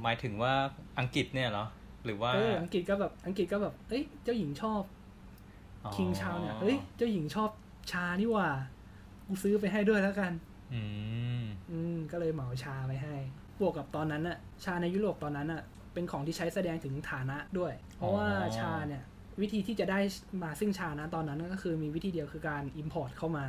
[0.02, 0.54] หมายถึงว่า
[1.00, 1.66] อังกฤษเนี่ยเหรอ
[2.06, 5.03] หรือว่า เออ อังกฤษก็แบบ อังกฤษก็แบบ เอ้ย เจ้าหญิงชอบอ๋อ
[5.96, 7.50] คิงชาวเนี่ยเฮ้ยเจ้าหญิงชอบ
[7.92, 8.50] ชานี่หว่า
[9.28, 10.32] กูซื้อไปให้ด้วยแล้วกัน
[10.74, 10.82] อื
[11.42, 13.16] มอืมก็เลยเหมาชาไปให้
[13.60, 15.62] บวกกับตอนนั้นน่ะชาในยุโรปตอนนั้นน่ะ
[15.94, 19.04] เป็นของที่ใช้แสดงถึงฐานะด้วย เพราะว่าอ๋อชาเนี่ย
[19.42, 20.00] วิธีที่จะได้
[20.44, 23.46] มาซึ่งชานะตอนนั้นก็คือมีวิธีเดียวคือการ import เข้ามา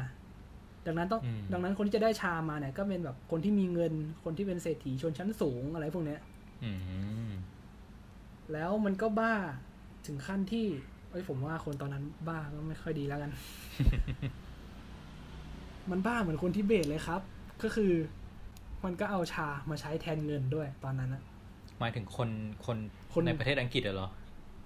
[0.86, 3.92] ดังนั้นต้องอืมดังนั้นคนที่จะได้ชามาเนี่ย ก็เป็นแบบคนที่มีเงิน
[4.24, 6.20] คนที่เป็นเศรษฐีชนชั้นสูงอะไรพวกเนี้ย
[6.64, 6.72] อื
[7.28, 7.30] ม
[8.52, 9.34] แล้วมันก็บ้า
[10.06, 13.30] ถึงขั้นที่เอ้ยผมว่าคนตอนนั้นบ้าก็ไม่ค่อยดีแล้วกัน
[15.90, 17.20] มันบ้าเหมือนคนที่เบสเลยครับ
[17.62, 17.92] ก็คือ
[18.84, 21.22] มันก็เอาชามาใช้แทนเงินด้วยตอนนั้นนะ
[21.78, 22.28] หมายถึงคน
[22.66, 22.76] คน
[23.12, 24.08] คนในประเทศอังกฤษเหรอ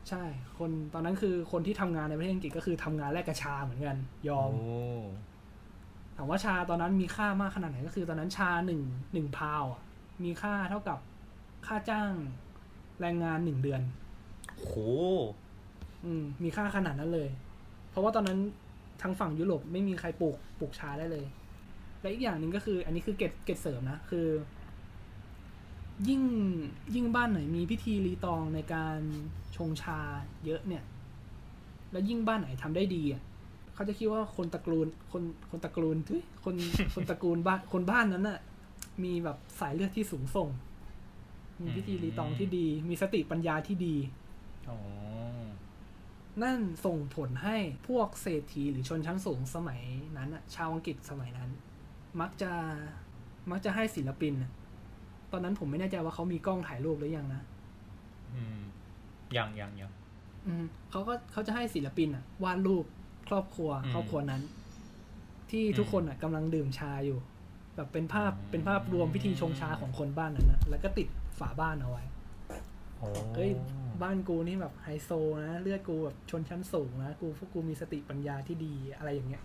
[0.09, 0.25] ใช่
[0.59, 3.97] คนตอนนั้นคือคนที่ทำงานในประเทศอังกฤษก็คือทำงานแลกกับชาเหมือนกัน
[4.29, 4.79] ยอมโอ้
[6.17, 8.81] ถามว่าชาตอนนั้นมีค่ามากขนาดไหนก็คือ ตอนนั้นชาหนึ่ง
[9.13, 9.81] หนึ่งพาวอะ
[10.25, 10.99] มีค่าเท่ากับ
[11.67, 12.13] ค่าจ้าง
[13.01, 13.81] แรงงานหนึ่งเดือน
[14.59, 14.71] โห
[16.05, 17.29] อืมมีค่าขนาดนั้นเลย
[17.91, 18.39] เพราะว่าตอนนั้น
[19.03, 21.27] ทางฝั่งยุโรปไม่มีใครปลูกปลูกชาได้เลย
[22.01, 24.27] และอีกอย่างหนึ่งก็คือ อันนี้คือเกตเกตเสริมนะคือ
[26.09, 26.23] ยิ่ง
[26.95, 28.99] ยิ่งบ้านไหนมีพิธีรีตองในการ
[29.57, 30.01] ชงชา
[30.45, 30.83] เยอะเนี่ย
[31.93, 33.23] แล้วยิ่งบ้านไหนทำได้ดีอะ
[33.75, 36.55] เขาจะคิดว่าคนตระกูลคนคนตระกูลทุยคน
[36.95, 38.39] คนตระกูลบ้านคนบ้านนั้นน่ะ
[39.05, 40.49] มีแบบสายเลือดที่สูงส่ง
[41.61, 43.97] มีพิธีรีตองที่ดี มีสติปัญญาที่ดี
[44.69, 44.79] อ๋อ
[46.43, 47.57] นั่นส่งผลให้
[47.89, 49.83] พวกเศรษฐีหรือชนชั้นสูงสมัย
[50.19, 51.51] นั้นอะชาวอังกฤษสมัยนั้น
[52.21, 52.53] มักจะ
[53.51, 54.51] มักจะให้ศิลปินอะ
[55.33, 57.43] ตอนนั้นผมไม่แน่ใจว่าเขามีกล้องถ่ายรูปหรือยังนะ
[58.35, 58.61] อืม
[59.37, 59.93] ยังยังยัง
[60.47, 62.85] อืมเขาก็เขาจะให้ศิลปินอะวาดรูป
[63.29, 64.43] ครอบครัวอืมครอบครัวนั้น
[65.51, 67.19] ที่ทุกคนอะกำลังดื่มชาอยู่
[67.77, 72.05] แบบเป็นภาพอืมเป็นภาพรวมพิธีชงชาของคนบ้านนั้นนะแล้วก็ติดฝาบ้านเอาไว้
[72.99, 73.51] โอ้เฮ้ย
[74.03, 75.11] บ้านกูนี่แบบไฮโซ
[75.45, 79.45] นะเลือดกูแบบชนชั้นสูงนะกูพวกกูมีสติปัญญาที่ดีอะไรอย่างเงี้ย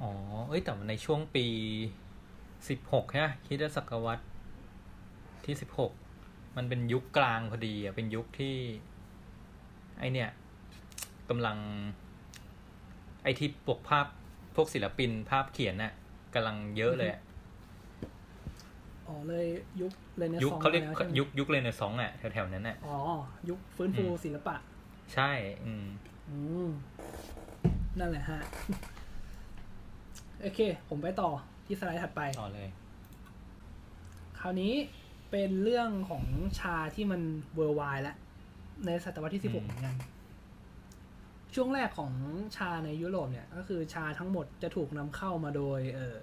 [0.00, 0.10] อ๋อ
[0.48, 1.46] เอ้ยแต่ว่าในช่วงปี
[2.68, 4.24] สิบหกใช่ไหมคริดศักวรรษ
[5.44, 5.92] ที่สิบหก
[6.56, 8.56] มันเป็นยุคกลางพอดีอะเป็นยุคที่
[9.98, 10.30] ไอเนี่ย
[11.28, 11.58] กำลัง
[13.22, 14.06] ไอที่ปกภาพ
[14.56, 15.92] พวกศิลปินภาพเขียนน่ะ
[16.34, 17.20] กำลังเยอะเลยอะ
[19.10, 19.46] อ๋อเลย
[19.80, 22.96] ยุคเลยในยุคซองเขาเรียกแล้วใช่ไหมยุคยุคเลยในสองอะแถวๆนั้นน่ะ อ๋อ
[23.48, 24.56] ยุคฟื้นฟูอืม ศิลปะ
[25.14, 25.30] ใช่
[25.64, 25.86] อืม
[26.30, 26.68] อืม
[27.98, 28.40] นั่นแหละฮะ
[30.42, 31.30] โอเค ผมไปต่อ
[31.66, 32.68] ที่สไลด์ถัดไป ต่อเลย
[34.40, 34.72] คราวนี้
[35.30, 36.24] เป็นเรื่องของ
[36.58, 37.20] ชาที่มัน
[37.54, 38.16] เวอร์ไวแล้ว
[38.86, 39.94] ในศตวรรษที่สิบหกอืมเหมือนกัน
[41.54, 42.12] ช่วงแรกของ
[42.56, 46.16] ชาในยุโรปเนี่ย ก็คือชาทั้งหมดจะถูกนำเข้ามาโดย เออ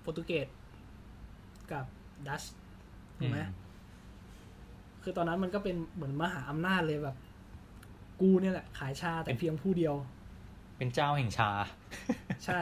[0.00, 0.46] โปรตุเกส
[1.72, 1.84] กับ
[2.26, 2.42] ดัช
[3.18, 3.38] ถูกไหม
[5.02, 7.16] คือตอนนั้นมันก็เป็นเหมือนมหาอำนาจเลยแบบ
[8.20, 9.94] กูเนี่ยแหละ ขายชาแต่เพียงผู้เดียว
[10.76, 11.50] เป็นเจ้าแห่งชา
[12.44, 12.60] ใช่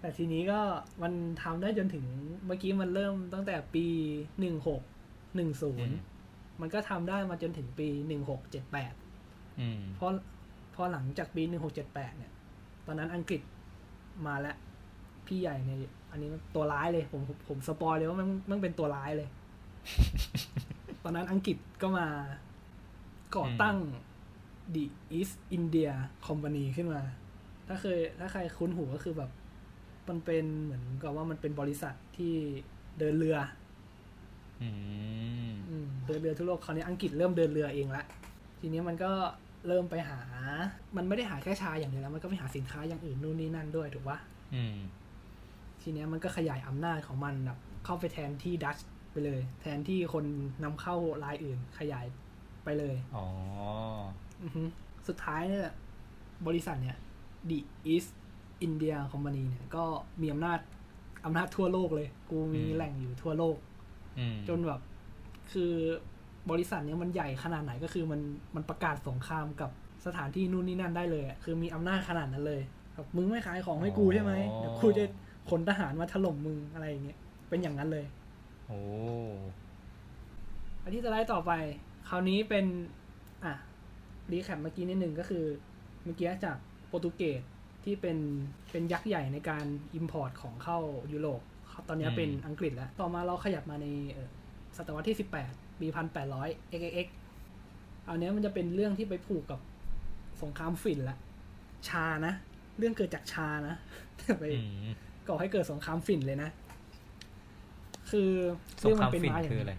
[0.00, 0.60] แต่ทีนี้ก็
[1.02, 2.04] มันทำได้จนถึง
[2.46, 3.86] เมื่อกี้มันเริ่มตั้งแต่ปี
[4.40, 4.82] หนึ่งหก
[5.36, 5.96] หนึ่งศูอืนมย์
[6.60, 8.92] มันก็ทำได้มาจนถึงปีหนึ่งหกเจ็ดแปด
[9.60, 10.10] อืมเพราะ
[10.74, 12.32] พอหลังจากปีหนึ่งหกเจ็ดแปดเนี่ย
[12.86, 13.40] ตอนนั้นอังกฤษ
[14.26, 14.56] มาแล้ว
[15.26, 15.78] พี่ใหญ่เนี่ย
[16.10, 19.28] อันนี้มันตัวร้ายเลยผมผมผมสปอยเลยว่ามันมันเป็นตัวร้ายเลย
[21.02, 22.06] ตอนนั้นอังกฤษก็มา
[23.36, 23.76] ก่อตั้ง
[24.74, 24.84] The
[25.18, 25.92] East India
[26.26, 27.02] Company ขึ้นมา
[27.68, 29.30] ถ้าเคย ถ้าใครคุ้นหูก็คือแบบ
[30.08, 32.34] มันเป็นเหมือนกับว่ามันเป็นบริษัทที่
[32.98, 33.36] เดินเรือ
[34.62, 34.68] อื
[35.50, 38.04] มอืมเดินเรือทั่วโลกคราวนี้อังกฤษเริ่มเดินเรือเองละ
[38.60, 39.10] ทีนี้มันก็
[39.66, 40.20] เริ่มไปหา
[40.96, 44.18] มันไม่ได้หาแค่ชาอย่างเดียวแล้ว มันก็ไปหาสินค้าอย่างอื่นนู่นนี่นั่นด้วยถูกปะ
[44.54, 44.76] อืม
[45.88, 48.78] ทีเนี้ยมันก็ขยายอำนาจของมันแบบเข้าไปแทนที่ดัช
[49.12, 50.24] ไปเลย แทนที่คน
[50.64, 52.06] นำเข้ารายอื่นขยาย
[52.64, 53.26] ไปเลยอ๋อ
[54.42, 54.62] อือฮึ
[55.08, 55.72] สุดท้ายเนี่ย
[56.46, 56.96] บริษัทเนี่ย
[57.50, 57.58] The
[57.92, 58.10] East
[58.66, 59.84] India Company เนี่ย ก็
[60.20, 60.58] มีอำนาจ
[61.24, 63.56] อำนาจทั่วโลกเลย กูมีอืมแหล่งอยู่ทั่วโลก
[64.18, 64.80] อืมจนแบบ
[65.52, 65.72] คือ
[66.50, 68.20] บริษัทเนี้ยมันใหญ่ขนาดไหนก็คือมัน
[68.54, 69.70] มันประกาศสงครามกับ
[70.06, 72.62] สถานที่นู่นนี่นั่นได้เลยอะคือมีอำนาจขนาดนั้นเลย
[72.94, 75.04] แบบมึงไม่ขายของให้กูใช่ไหมเดี๋ยวกูจะ
[75.50, 78.06] ขนทหารมาถล่มมึงอะไรอย่างเงี้ยเป็นอย่างนั้นเลย
[78.66, 78.78] โอ้
[80.82, 81.52] อันที่จะไล่ต่อไป
[82.08, 82.66] คราวนี้เป็น
[83.44, 83.54] อะ
[84.30, 85.44] recap เมื่อกี้นิดหนึ่งก็คือ
[86.04, 86.56] เมื่อกี้จาก
[86.88, 87.42] โปรตุเกส
[87.84, 88.18] ที่เป็น
[88.70, 89.66] เป็นยักษ์ใหญ่ในการ
[89.98, 90.78] import ของเข้า
[91.12, 91.40] ยุโรป
[91.88, 94.30] ตอนนี้เป็นอังกฤษแล้ว ต่อมาเราขยับมาในเอ่อ
[94.76, 95.16] ศตวรรษที่
[95.48, 95.86] 18 ปี
[96.32, 97.08] 1800 xx
[98.08, 99.60] อันเนี้ยมันจะเป็นเรื่องที่ไปผูกกับ
[100.42, 101.16] สงครามฝิ่นละ
[101.88, 102.34] ชานะ
[102.78, 103.74] เรื่องเกิดจากชานะ
[104.38, 104.86] ไปอืม
[105.28, 106.50] ก่อให้เกิดสงครามฝิ่นเลยนะ
[108.10, 108.30] คือ
[108.84, 109.74] สงครามเองนเป็นฝิ่นมาย่างคืออะไร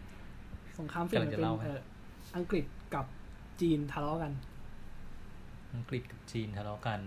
[0.79, 1.79] สงครามฝิ่นมันกำลังจะเป็นเล่าไหมเอ่อ
[2.37, 3.05] อังกฤษกับ
[3.61, 4.33] จีนทะเลาะกัน
[5.75, 6.99] อังกฤษกับจีนทะเลาะกัน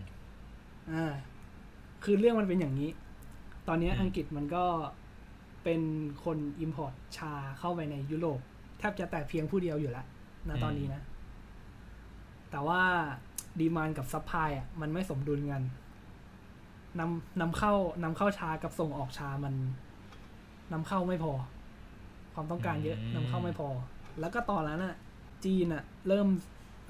[0.93, 1.13] อ่า
[2.05, 2.91] คือเรื่องมันเป็นอย่างนี้
[3.69, 4.65] ตอนนี้อืมอังกฤษมันก็
[5.65, 5.81] เป็น
[6.25, 8.41] คน import ชาเข้าไปในยุโรป
[8.79, 10.07] แทบจะแต่เพียงผู้เดียวอยู่แล้ว
[10.49, 11.03] นะตอนนี้นะ
[12.51, 12.83] แต่ว่า
[13.61, 15.63] demand กับ supply อะ มันไม่สมดุลกัน
[16.99, 17.73] นำนำเข้า
[18.05, 19.55] นำเข้าชากับส่งออกชามัน
[20.73, 21.33] นำเข้าไม่พอ
[22.35, 23.69] ความต้องการเยอะอืมนำเข้าไม่พอ
[24.21, 24.95] แล้วก็ตอนนั้นอะ
[25.45, 26.29] จีนอะเริ่ม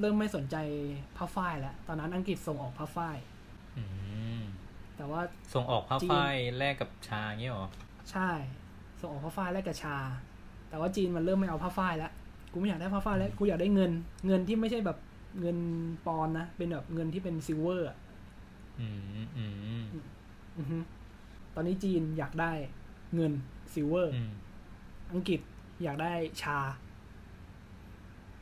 [0.01, 0.57] เริ่มไม่สนใจ
[1.17, 3.17] ผ้าฝ้ายแล้ว ตอนนั้นอังกฤษส่งออกผ้าฝ้าย
[3.77, 3.83] อื
[4.39, 4.41] ม
[4.97, 5.21] แต่ว่า
[5.55, 7.69] ส่งออกผ้าจีนฝ้ายแลกกับชาเงี้ยเหรอ
[8.11, 8.31] ใช่
[9.01, 9.97] ส่งออกผ้าฝ้ายแลกกับชา
[10.69, 12.13] แต่ว่าจีนมันเริ่มไม่เอาผ้าฝ้ายแล้ว
[12.53, 13.91] กูไม่อยากได้ผ้าฝ้ายแล้ว กูอยากได้เงิน
[14.27, 14.99] เงินที่ไม่ใช่แบบ
[15.41, 15.59] เงิน
[16.07, 17.89] ปอนด์นะ เป็นแบบเงินที่เป็น silver
[18.79, 19.45] อะอืมอื
[19.81, 19.83] ม
[20.59, 20.79] อือฮึ
[21.55, 22.53] ตอนนี้จีนอยากได้
[23.15, 23.33] เงิน
[23.73, 24.31] silver อืม
[25.13, 25.41] อังกฤษ
[25.83, 26.59] อยากได้ชา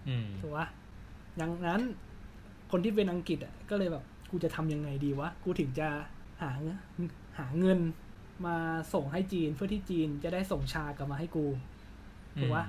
[0.08, 0.66] อืมถูกปะ
[1.40, 1.82] ดังนั้น
[2.70, 5.88] คนที่เป็นอังกฤษอะก็เลยแบบ กูจะทำยังไงดีวะ กูถึงจะ
[6.42, 6.50] หา
[7.38, 7.78] หาเงิน
[8.46, 8.56] มา
[8.94, 11.46] ส่งให้จีนเพื่อที่จีนจะได้ส่งชากลับมาให้กู
[12.40, 12.64] ถูกปะ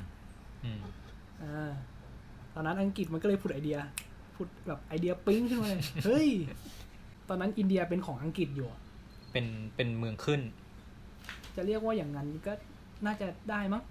[0.63, 0.79] อืม
[1.43, 1.71] อ่า
[2.53, 3.77] ตอนนั้นอังกฤษมันก็เลยพูดไอเดีย
[4.35, 6.27] พูดแบบไอเดียปิ๊งขึ้นมาเลยเฮ้ย
[7.29, 8.81] ตอนนั้นอินเดียเป็นของอังกฤษอยู่อะ
[9.31, 10.41] เป็นเป็นเมืองขึ้น
[11.55, 12.53] จะเรียกว่าอย่างนั้นก็
[13.05, 13.83] น่าจะได้มั้ง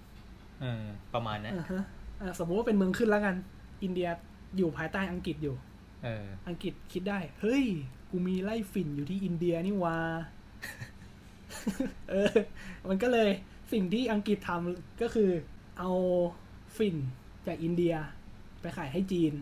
[0.61, 1.83] เออประมาณนั้นอ่าฮะ
[2.21, 3.35] อ่าสมมุติว่าเป็นเมืองขึ้นแล้วกัน
[3.83, 4.09] อินเดีย
[4.57, 5.55] อยู่ภายใต้อังกฤษอยู่
[6.03, 7.63] เออ อังกฤษคิดได้ เฮ้ย
[8.09, 9.97] กูมีไล่ฝิ่นอยู่ที่อินเดียนี่วา
[12.09, 12.35] เออ
[12.89, 13.29] มันก็เลย
[13.71, 15.29] สิ่งที่อังกฤษทำก็คือ
[15.79, 15.91] เอา
[16.77, 16.95] ฝิ่น
[17.47, 17.93] จากอินเดีย
[18.61, 19.33] ไปขายให้จีน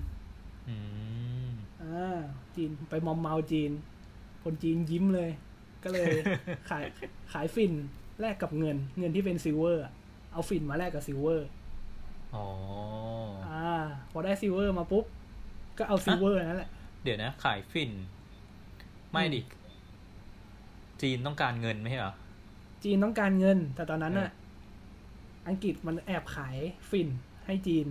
[0.69, 1.36] อืมอ่า
[2.55, 3.71] จีนไปมอมเมาจีน
[4.43, 5.29] คนจีนยิ้มเลย
[5.83, 6.11] ก็เลย
[6.69, 6.83] ขาย
[7.33, 7.71] ขายฝิ่น
[8.21, 9.93] แลกกับเงิน เงินที่เป็น silver อะ
[10.33, 11.47] เอาฝิ่นมาแลกกับ silver
[12.35, 12.45] อ๋อ
[13.47, 13.75] อ่า
[14.11, 15.05] พอได้ silver มาปุ๊บ
[15.77, 16.69] ก็เอา silver นั่นแหละ
[17.03, 17.91] เดี๋ยวนะ ขายฝิ่น
[19.11, 19.41] ไม่ดิ
[21.01, 22.13] จีนต้องการเงินไม่ใช่เหรอ
[22.83, 24.29] จีนต้องการเงิน แต่ตอนนั้นน่ะ
[25.47, 26.57] อังกฤษมันแอบขาย
[26.89, 27.07] ฝิ่น
[27.45, 27.87] ให้จีน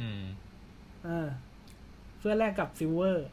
[0.00, 0.22] อืม
[1.06, 1.28] อ่า
[2.20, 3.26] เพื่อแลกกับ silver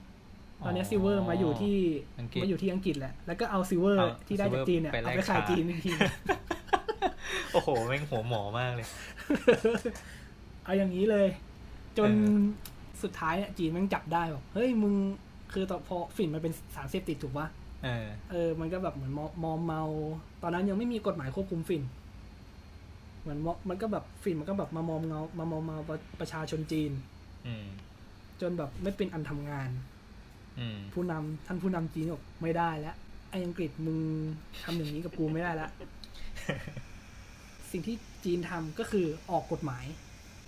[0.65, 1.78] ตอนนี้ silver มาอยู่ที่
[2.19, 5.91] อังกฤษมาอยู่ที่อังกฤษแหละแล้วก็เอา silver เอาที่ได้จาก silver จีนเนี่ยไปแลกเอาไปขายชาจีนอีกที
[7.54, 8.88] โอ้โหแม่งหัวหมอมากเลย
[10.63, 11.28] เอาอย่างนี้เลย
[11.97, 12.39] จนเออ
[13.04, 14.93] สุดท้ายเนี่ยจีนแม่งมันจับได้บอกเฮ้ยมึง
[15.54, 17.47] คือตอนพอฝิ่นมันเป็นสารเสพติดถูกปะ
[17.84, 19.82] เออ เออ มันก็แบบเหมือนมอมอมเมา
[20.41, 21.84] ตอนนั้นยังไม่มีกฎหมายควบคุมฝิ่น
[23.21, 26.91] เหมือนมอมันก็แบบฝิ่นมันก็แบบมามอมเงามามอมเมาประประชาชนจีน
[27.47, 27.67] อืม
[28.41, 29.69] จนแบบไม่เป็นอันทำงาน
[30.60, 32.95] อืมผู้นำท่านผู้นำจีนบอกไม่ได้แล้ว
[33.30, 34.00] ไอ้อังกฤษมึง
[34.63, 35.69] ทำอย่างนี้กับกูไม่ได้แล้ว
[37.71, 37.95] สิ่งที่
[38.26, 39.86] จีนทำก็คือออกกฎหมาย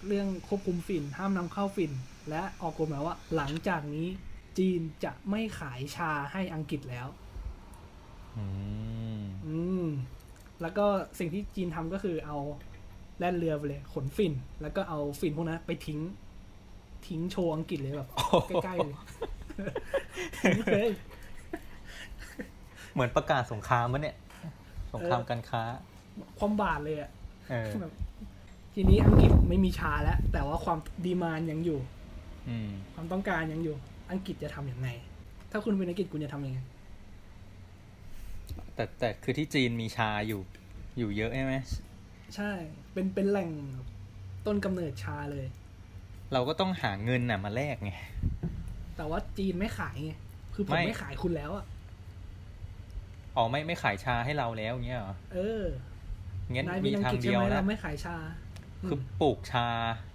[0.08, 1.92] เรื่องควบคุมฝิ่นห้ามนำเข้าฝิ่น
[2.30, 4.08] และออกกฎหมายว่า หลังจากนี้
[4.58, 7.08] จีนจะไม่ขายชาให้อังกฤษแล้ว
[8.38, 8.46] อื
[9.20, 9.86] มอืม
[10.62, 10.86] แล้วก็
[11.20, 12.38] สิ่งที่จีนทำก็คือเอา
[13.20, 16.00] แล่นเรือไปเลย ขนฝิ่น แล้วก็เอาฝิ่นพวกนั้นไปทิ้ง
[17.08, 18.10] ทิ้งโชว์อังกฤษเลยแบบ
[18.64, 18.96] ใกล้ๆเลย
[20.42, 20.90] ทิ้งเลย
[22.94, 24.16] เหมือนประกาศสงครามวะเนี่ย
[24.94, 25.62] สงครามการค้า
[26.40, 27.12] ความบาดเลยอะ
[27.50, 27.94] เออแบบ
[28.74, 31.80] ทีนี้อังกฤษไม่มีชาแล้ว แต่ว่าความดีมานยังอยู่
[32.50, 33.76] อืมความต้องการยังอยู่
[34.12, 34.90] อังกฤษจะทำอย่างไง
[35.52, 36.60] ถ้าคุณเป็นอังกฤษคุณจะทำยังไง
[38.76, 40.42] แต่แต่คือที่จีนมีชาอยู่
[40.98, 41.56] อยู่เยอะใช่ไหม
[42.36, 42.52] ใช่
[42.94, 43.50] เป็นเป็นแหล่ง
[44.46, 45.46] ต้นกำเนิดชาเลย
[46.34, 47.92] เราก็ต้องหาเงินน่ะมาแลกไง
[48.98, 50.12] แต่ว่าจีนไม่ขายไง
[50.54, 51.66] คือผมไม่ ไม่ขายคุณแล้วอะ
[53.36, 55.64] อ๋อไม่ไม่ขายชาให้เราแล้วเงี้ยเหรอเออ
[56.52, 58.16] งั้นนายมีเป็นอังทากฤงษเดีใช่ยวไหมนะเราไม่ขายชา
[58.90, 59.68] คือมปลูกชา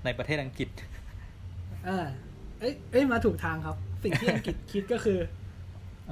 [0.05, 0.69] ในประเทศอังกฤษ
[1.89, 1.99] อ่า
[2.61, 5.19] เอ้ยเอ้ยมาถูกทางครับ สิ่งที่อังกฤษคิดก็คือ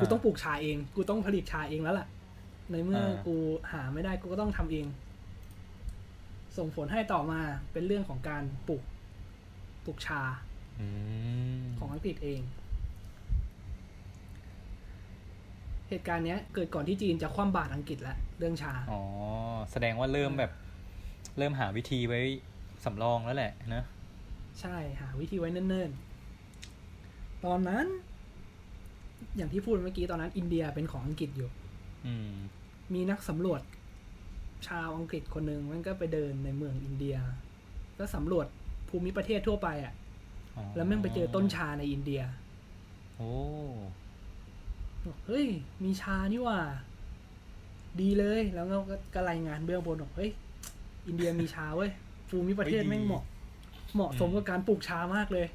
[0.01, 2.07] กูต้องปลูกชาเอง กูต้องผลิตชาเองแล้วล่ะ
[2.71, 3.37] ในเมื่ออ่ากู
[3.73, 4.87] หาไม่ได้กูก็ต้องทำเอง
[6.57, 7.41] ส่งผลให้ต่อมา
[7.73, 8.83] เป็นเรื่องของการปลูก
[9.85, 10.21] ปลูกชา
[10.81, 10.87] อื
[11.61, 12.41] มของอังกฤษเอง
[15.89, 19.03] เหตุการณ์เนี้ย เกิดก่อนที่จีนจะคว่ำบาตรอังกฤษแล้วเรื่องชา อ๋อ
[19.73, 20.53] แสดงว่าเริ่มแบบ
[21.39, 22.21] เริ่มหาวิธีไว้
[22.85, 23.85] สำรองแล้วแหละนะ
[24.61, 27.87] ใช่หาวิธีไว้เนิ่นๆ ตอนนั้น
[29.37, 31.51] อย่างที่พูดเมื่อกี้ตอนนั้น อินเดียเป็นของอังกฤษอยู่
[32.07, 32.33] อืม
[32.95, 33.63] มีนักสำรวจ
[34.69, 37.17] ชาวอังกฤษคนหนึ่งมันก็ไปเดินในเมืองอินเดีย
[37.99, 38.47] ก็สำรวจ
[38.93, 39.95] ภูมิประเทศทั่วไปอะ่ะ
[40.57, 42.23] อ๋อแล้วแม่งไปเจอต้นชาในอินเดีย
[43.17, 43.33] โอ้
[45.05, 45.47] บอกเฮ้ย
[45.85, 46.61] มีชานี่หว่า
[48.01, 48.77] ดีเลย แล้วก็
[49.15, 50.31] ก็รายงานเบื้องบนบอกเฮ้ย
[51.07, 51.91] อินเดียมีชาเว้ย
[52.29, 53.25] ภูมิประเทศแม่งเหมาะ
[53.95, 55.47] เหมาะสมกับการปลูกชามากเลย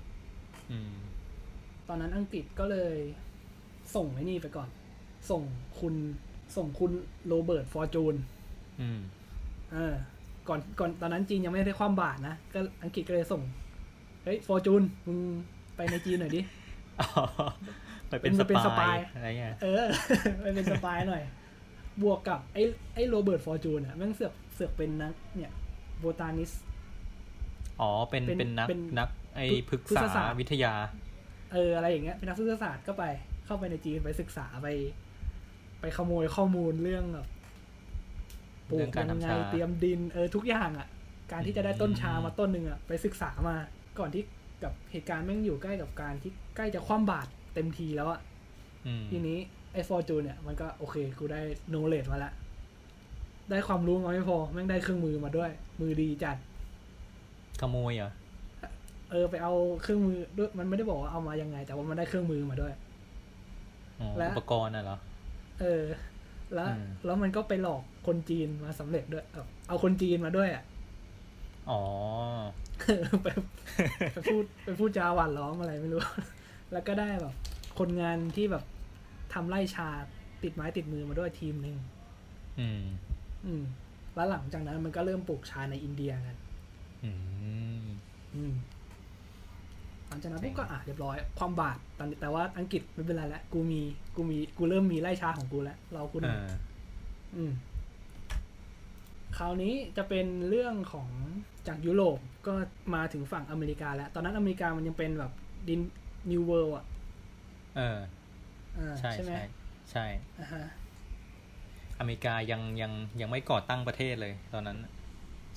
[0.72, 0.94] อืม
[1.88, 2.96] ตอนนั้นอังกฤษก็เลย
[3.96, 4.70] ส่งไอ้นี่ไปก่อน
[5.30, 5.42] ส่ง
[5.80, 5.96] คุณ
[6.56, 6.92] ส่งคุณ
[7.28, 8.16] Robert Fortune
[8.82, 9.00] อืม
[9.74, 9.96] เออ
[10.50, 13.42] ก่อนก่อนตอนนั้นจีนยังไม่ได้คว่ำบาตรนะ ก็อังกฤษก็เลยส่ง
[14.24, 15.18] เฮ้ย Fortune มึง
[15.76, 16.42] ไปในจีนหน่อยดิ
[17.00, 17.08] อ๋อ
[18.10, 19.86] ไปเป็นเป็น spy spy อะไรเงี้ยเออ
[20.42, 21.24] ไปเป็นสปายหน่อย
[22.04, 25.52] บวกกับไอ้ไอ้โรเบิร์ตฟอร์จูนอะแม่งเสือกเสือกเป็นนักเนี่ย
[26.00, 26.52] โบตานิส
[27.82, 30.74] อ๋อเป็นเป็นเป็นนักเป็นนักไอ้พฤพฤกพฤกษษาศาสตร์วิทยา
[31.54, 33.04] เอออะไรอย่างเงี้ยเป็นนักพฤกษศาสตร์ก็ไป
[33.46, 34.68] เข้าไปในจีนไปศึกษาไป
[35.82, 37.28] ไปขโมยข้อมูลเรื่องแบบ
[38.70, 40.88] ปลูเรื่กองการยังไงทำชาเตรียมดินเออทุกอย่างอะ
[41.32, 43.56] การที่จะได้ต้นชาอืมมาต้นหนึ่งอะไปศึกษามา
[44.00, 44.24] ก่อนที่
[44.64, 48.20] กับเหตุการณ์แม่งอยู่ใกล้กับการที่ใกล้จะคว่ำบาตรเต็มทีแล้วอะ
[48.86, 49.38] อืมทีนี้
[49.74, 52.34] ไอ้ฟอร์จูนเนี่ยมันก็โอเคกูได้โนเลดมาแล้ว
[53.50, 55.52] ได้ความรู้มาไม่พอแม่งได้เครื่องมือมาด้วย
[55.82, 56.38] มือดีจัด
[57.62, 58.12] ขโมยเหรอ
[59.12, 59.54] เออไปเอา
[59.84, 62.74] เครื่องมือด้วยมันไม่ได้บอกว่าเอามายังไง แต่ว่ามันได้เครื่องมือมาด้วย
[64.00, 64.98] อ๋อและอุปกรณ์น่ะเหรอ
[65.62, 65.84] เออ
[66.54, 70.64] แล้วอืมแล้วมันก็ไปหลอก คนจีนมาสำเร็จด้วยเอาเอาคนจีนมาด้วยอะ
[71.70, 71.82] อ๋อ
[73.24, 73.28] ไป
[74.12, 76.02] ไปพูดไปพูดจาหวานล้อมอะไรไม่รู้
[76.72, 77.34] แล้วก็ได้แบบ
[77.80, 78.64] คนงานที่แบบ
[79.34, 79.90] ทำไร่ชา
[80.44, 81.78] ติดไม้ติดมือมาด้วยทีมหนึ่ง
[82.60, 82.84] อืม
[83.46, 83.64] อืม
[84.16, 86.38] แล้วหลังจากนั้นมันก็เริ่มปลูกชาในอินเดียกัน
[87.04, 87.12] อื
[87.84, 87.88] ม
[88.36, 88.54] อืม
[90.08, 93.82] หลังจากนั้นพวกก็อะเรียบร้อย ความบาดตอนแต่ว่าอังกฤษไม่เป็นไรแล้วกูมี
[94.16, 96.56] กูมี กูเริ่มมีไร่ชาของกูแล้ว เรากูหน่อยอ่า
[97.36, 97.52] อืม
[99.38, 101.10] คราวนี้จะเป็นเรื่องของ
[101.68, 102.54] จากยุโรปก็
[102.96, 105.32] มาถึงฝั่งอเมริกาแล้ว ตอนนั้นอเมริกามันยังเป็นแบบ
[105.68, 105.82] ดิน
[106.32, 106.86] นิวเวิลด์อะ
[107.78, 108.00] เออ
[108.78, 109.46] อ่าใช่ใช่ไหมใช่
[109.92, 110.06] ใช่
[110.40, 110.66] อ่าฮะ
[112.00, 114.78] อเมริกายังยังยังไม่ก่อตั้งประเทศเลย ตอนนั้น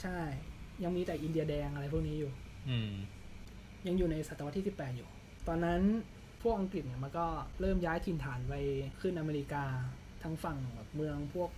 [0.03, 0.19] ใช่
[0.83, 2.33] ยังมีแต่อินเดียแดงอะไรพวกนี้อยู่
[2.69, 2.91] อืม
[3.87, 5.09] ยังอยู่ในศตวรรษที่18อยู่
[5.49, 5.81] ตอนนั้น
[6.43, 7.27] พวกอังกฤษเนี่ยมันก็
[7.61, 8.55] เริ่มย้ายถิ่นฐานไป
[9.01, 9.65] ขึ้นอเมริกา
[10.23, 11.51] ทั้งฝั่งแบบเมืองพวก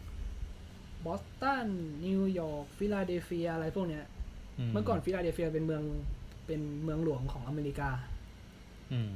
[1.05, 1.69] บอสตัน
[2.07, 4.05] นิวยอร์กฟิลาเดลเฟียอะไรพวกเนี้ย
[4.73, 5.83] เมื่อก่อนฟิลาเดลเฟียเป็นเมือง
[6.47, 7.91] เป็นเมืองหลวงของอเมริกา
[8.93, 9.13] อืม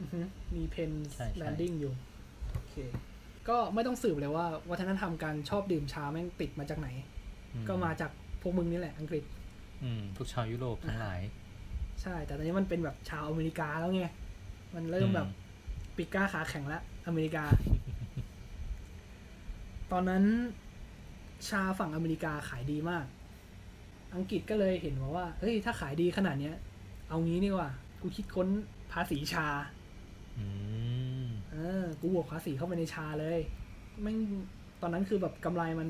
[0.00, 0.20] อือฮึ
[0.54, 1.92] มี Penn's ใช่ใช่ Landing อยู่
[2.52, 2.74] โอเค
[3.48, 6.88] ก็ไม่ต้องสืบเลยว่า วัฒนธรรมการชอบดื่มชาแม่งติดมาจากไหน
[7.54, 8.10] อืก็มาจาก
[8.42, 9.24] พวกมึงนี่แหละอังกฤษ
[9.82, 11.20] อืมพวกชาวยุโรปทั้งหลาย
[12.02, 14.04] ใช่ แต่ตอนนี้มันเป็นแบบชาวอเมริกาแล้วไง
[14.74, 15.44] มันเริ่มแบบอื
[15.96, 17.44] ปิก้าขาแข็งแล้วอเมริกา
[19.92, 20.24] ตอนนั้น
[21.48, 23.06] ชาฝั่งอเมริกาขายดีมาก
[24.14, 26.56] อังกฤษก็เลยเห็นว่าว่าเฮ้ยถ้าขายดีขนาดเนี้ย
[27.08, 27.70] เอางี้นี่ว่า
[28.00, 28.48] กูคิดค้น
[28.92, 29.46] ภาษีชา
[30.38, 30.46] อื
[31.24, 33.40] มเออ กูบวกภาษีเข้าไปในชาเลย
[34.02, 34.18] แม่ง
[34.80, 35.88] ตอนนั้นคือแบบกำไรมัน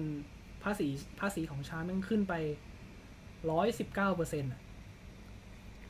[0.65, 0.87] ภาษี
[1.21, 2.35] ภาษีของชาแม่งขึ้นไป
[3.51, 4.61] ร้อยสิบเก้าเปอร์เซ็นต์อะ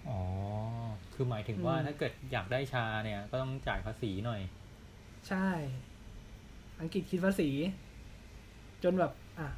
[0.08, 0.20] อ๋อ
[1.14, 4.40] คือหมายถึงว่าอืมถ้าเกิดอยากได้ชาเนี่ย ก็ต้องจ่ายภาษีหน่อย
[5.28, 5.48] ใช่
[6.80, 7.50] อังกฤษคิดภาษี
[8.84, 9.48] จนแบบ อะ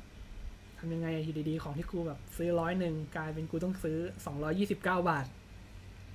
[0.79, 5.27] ทำยังไงอะอยู่ดีๆของที่กูแบบซื้อร้อยหนึ่งกลายเป็นกูต้องซื้อสองร้อยี่สิบเก้าบาท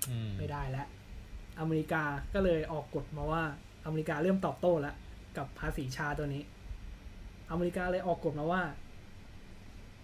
[0.09, 0.87] อืมไม่ได้แล้ว
[1.59, 2.03] อเมริกา
[2.33, 3.43] ก็เลยออกกฎมาว่า
[3.85, 4.95] อเมริกาเริ่มตอบโต้แล้ว
[5.37, 6.43] กับภาษีชาตัวนี้
[7.51, 8.63] อเมริกาเลยออกกฎมาว่า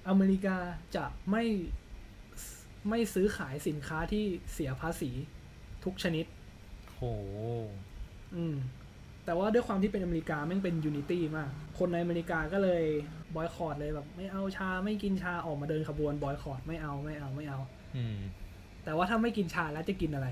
[0.09, 0.57] อเมริกา
[0.95, 1.43] จะไม่
[2.89, 5.12] ไม่ซื้อขายสินค้าที่เสียภาษี
[5.84, 6.26] ทุกชนิด
[6.91, 7.01] โห
[8.36, 8.55] อืม
[9.26, 11.49] แต่ว่าด้วยความที่เป็นอเมริกาแม่งเป็น unity มาก
[11.80, 12.84] คนในอเมริกาก็เลย
[13.36, 17.59] บอยคอตเลยแบบไม่เอาชาไม่กินชาออกมาเดินขบวนบอยคอตไม่เอาไม่เอาไม่เอา
[17.95, 18.17] อืม
[18.84, 20.28] แต่ว่าถ้าไม่กินชาแล้วจะกินอะไร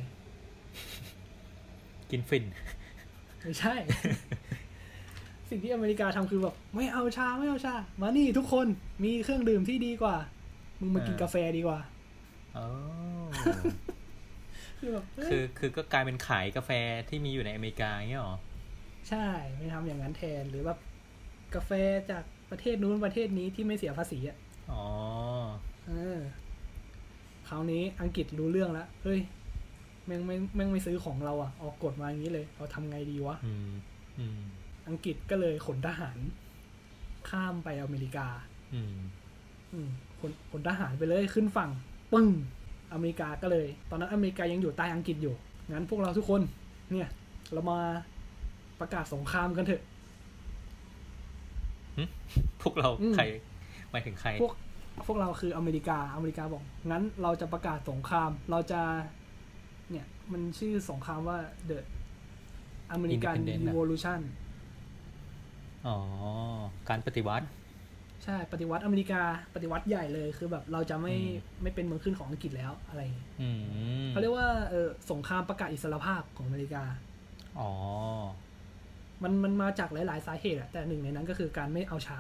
[2.12, 2.46] กินฝิ่น
[3.42, 3.76] ไม่ใช่
[5.50, 8.68] สิ่งที่อเมริกาทำคือแบบไม่เอาชาไม่เอาชา มานี่ทุกคน
[9.04, 10.16] มีเครื่องดื่มที่ดีกว่า
[10.80, 11.80] มึงมากินอ่ากาแฟดีกว่า
[12.58, 12.68] อ๋อ
[14.80, 16.72] คือแบบเอ้ยคือคือก็กลายเป็นขายกาแฟ
[17.10, 18.38] ที่มีอยู่ในอเมริกาอย่างเงี้ยหรอ
[19.10, 20.80] ใช่ไม่ทำอย่างนั้นแทนหรือแบบ
[21.56, 21.72] กาแฟ
[22.12, 24.38] จากประเทศนู้นประเทศนี้ที่ไม่เสียภาษีอะ
[24.72, 24.84] อ๋อ
[25.88, 26.20] เออ
[27.48, 29.20] คราวนี้อังกฤษรู้เรื่องแล้วเฮ้ย
[30.06, 33.72] แม่งไม่แม่งไม่ซื้อของเราอะ ออกกฎมาอย่างนี้เลย เราทำไงดีวะอืม
[34.20, 34.40] อืม
[34.90, 36.18] อังกฤษก็เลยขนทหาร
[37.30, 38.28] ข้ามไปอเมริกา
[38.74, 38.98] อืม
[39.74, 39.90] อืม
[40.20, 41.72] ขนขนทหารไปเลยขึ้นฝั่ง
[42.14, 42.28] ปึ้ง
[42.94, 45.36] อเมริกาก็เลย ตอนนั้นอเมริกายังอยู่ใต้อังกฤษอยู่
[45.72, 46.42] งั้นพวกเราทุกคน
[46.92, 47.10] เนี่ย
[47.54, 47.80] เรามา
[48.80, 49.84] ประกาศสงครามกันเถอะ
[52.62, 53.24] พวกเราอืมใคร
[53.92, 54.54] หมายถึงใคร พวก
[55.08, 58.82] พวกเราคืออเมริกา อเมริกาบอก งั้นเราจะประกาศสงคราม เราจะ
[59.92, 61.38] เนี่ย มันชื่อสงครามว่า
[61.70, 61.78] The
[62.96, 64.20] American Independent อะ Revolution
[65.88, 65.98] อ๋อ
[66.90, 67.46] การปฏิวัติ
[68.24, 69.22] ใช่ ปฏิวัติอเมริกา
[69.56, 71.20] ปฏิวัติใหญ่เลย คือแบบเราจะไม่อื
[71.60, 73.50] มไม่เป็นเมืองขึ้นของอังกฤษแล้วอะไรอย่างเงี้ยอื
[74.06, 76.84] มเขาเรียกว่าเออสงครามประกาศอิสรภาพของอเมริกา
[77.60, 77.72] อ๋อ
[79.24, 82.20] มันมันมาจากหลาย ๆ สาเหตุอะแต่หนึ่งในนั้นก็คือการไม่เอาชา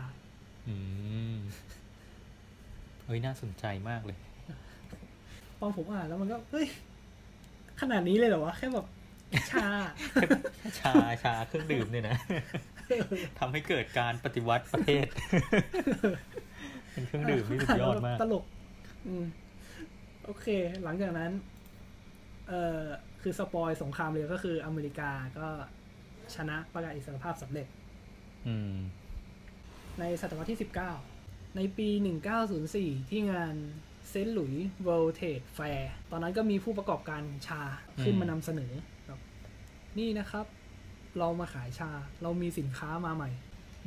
[0.67, 0.75] อื
[1.33, 1.37] ม
[3.05, 4.17] เฮ้ยน่าสนใจมากเลย
[5.59, 6.67] ตอนผมอ่านแล้วมันก็เฮ้ย
[7.81, 8.87] ขนาดนี้เลยเหรอวะแค่แบบ
[9.51, 9.67] ชา
[10.79, 10.93] ชา
[11.23, 12.17] ชาเครื่องดื่มเนี่ยนะ
[13.39, 15.05] ทำให้เกิดการปฏิวัติประเทศ
[16.91, 18.43] เป็นเครื่องดื่มที่สุดยอดมาก ตลก
[19.07, 19.25] อืม
[20.25, 20.47] โอเค
[20.83, 21.31] หลังจากนั้น
[22.49, 22.83] เอ่อ
[23.21, 25.47] คือสปอยสงครามเลยก็คืออเมริกาก็
[26.36, 27.67] ชนะประกาศอิสรภาพสำเร็จ
[28.47, 28.75] อืม
[29.99, 30.59] ในศตวรรษที่
[31.07, 31.89] 19 ในปี
[32.49, 33.55] 1904 ที่งาน
[34.09, 37.61] เซนต์หลุยส์ World Trade Fair ตอนนั้นก็มีผู้ประกอบการชา
[38.03, 38.71] ขึ้นมานำเสนอ
[39.05, 39.19] แบบ
[39.99, 40.45] นี่นะครับ
[41.19, 43.30] เรามาขายชาเรามีสินค้ามาใหม่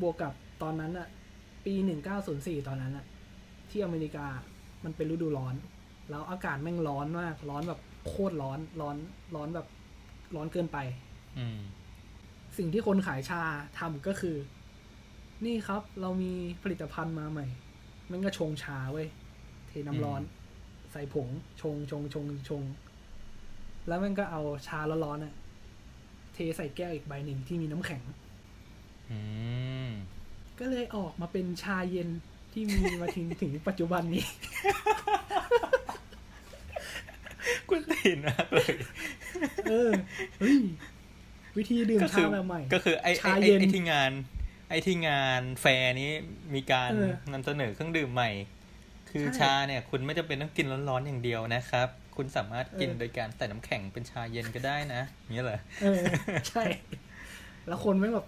[0.00, 0.32] บวกกับ
[0.62, 1.08] ตอนนั้นอะ
[1.64, 1.74] ปี
[2.20, 3.04] 1904 ตอนนั้นอะ
[3.70, 4.26] ที่อเมริกา
[4.84, 5.54] มันเป็นฤดูร้อน
[6.10, 8.96] แล้วอากาศแม่งร้อนมาก ร้อนแบบโคตรร้อน ร้อน
[9.34, 9.66] ร้อนแบบ
[10.36, 10.78] ร้อนเกินไป
[11.38, 11.60] อืม
[12.56, 13.40] สิ่งที่คนขายชา
[13.78, 14.36] ทำก็คือ
[15.44, 16.32] นี่ครับเรามี
[16.62, 17.46] ผลิตภัณฑ์มาใหม่
[18.10, 19.08] มันก็ชงชาเว้ย
[19.68, 20.22] เทน้ำร้อน
[20.92, 21.28] ใส่ผง
[21.60, 22.62] ชงชงชงชง
[23.88, 25.34] แล้วมันก็เอาชาร้อนๆน่ะ
[26.34, 28.02] เทใส่แก้วอีกใบหนึ่งที่มีน้ำแข็ง
[29.10, 29.18] อื
[29.86, 29.90] ม
[30.58, 32.08] ก็เลยออกมาเป็นชาเย็น
[32.52, 34.24] ที่มีมาถึงถึงปัจจุบันนี้
[37.68, 38.74] กุตีนมากเลย
[39.70, 39.90] เออ
[40.38, 40.60] เฮ้ย
[41.58, 44.12] วิธีดื่มก็คืชาแบบใหม่ ก็คือไอ้ไอ้ชาไอ้เย็นไอ้ที่งาน
[44.68, 46.10] ไอ้ที่งานแฟร์นี้
[46.54, 48.30] มีการเออนำเสนอเครื่องดื่มใหม่
[49.10, 56.02] คือใช่ชาเนี่ย คุณไม่จำเป็นต้องกินร้อนๆอย่างเดียวนะครับ คุณสามารถกินเออโดยการใส่น้ำแข็งเป็นชาเย็นก็ได้นะอย่างเงี้ยเหรอเออ
[56.48, 56.62] ใช่
[57.68, 58.26] แล้วคนแม่งแบบ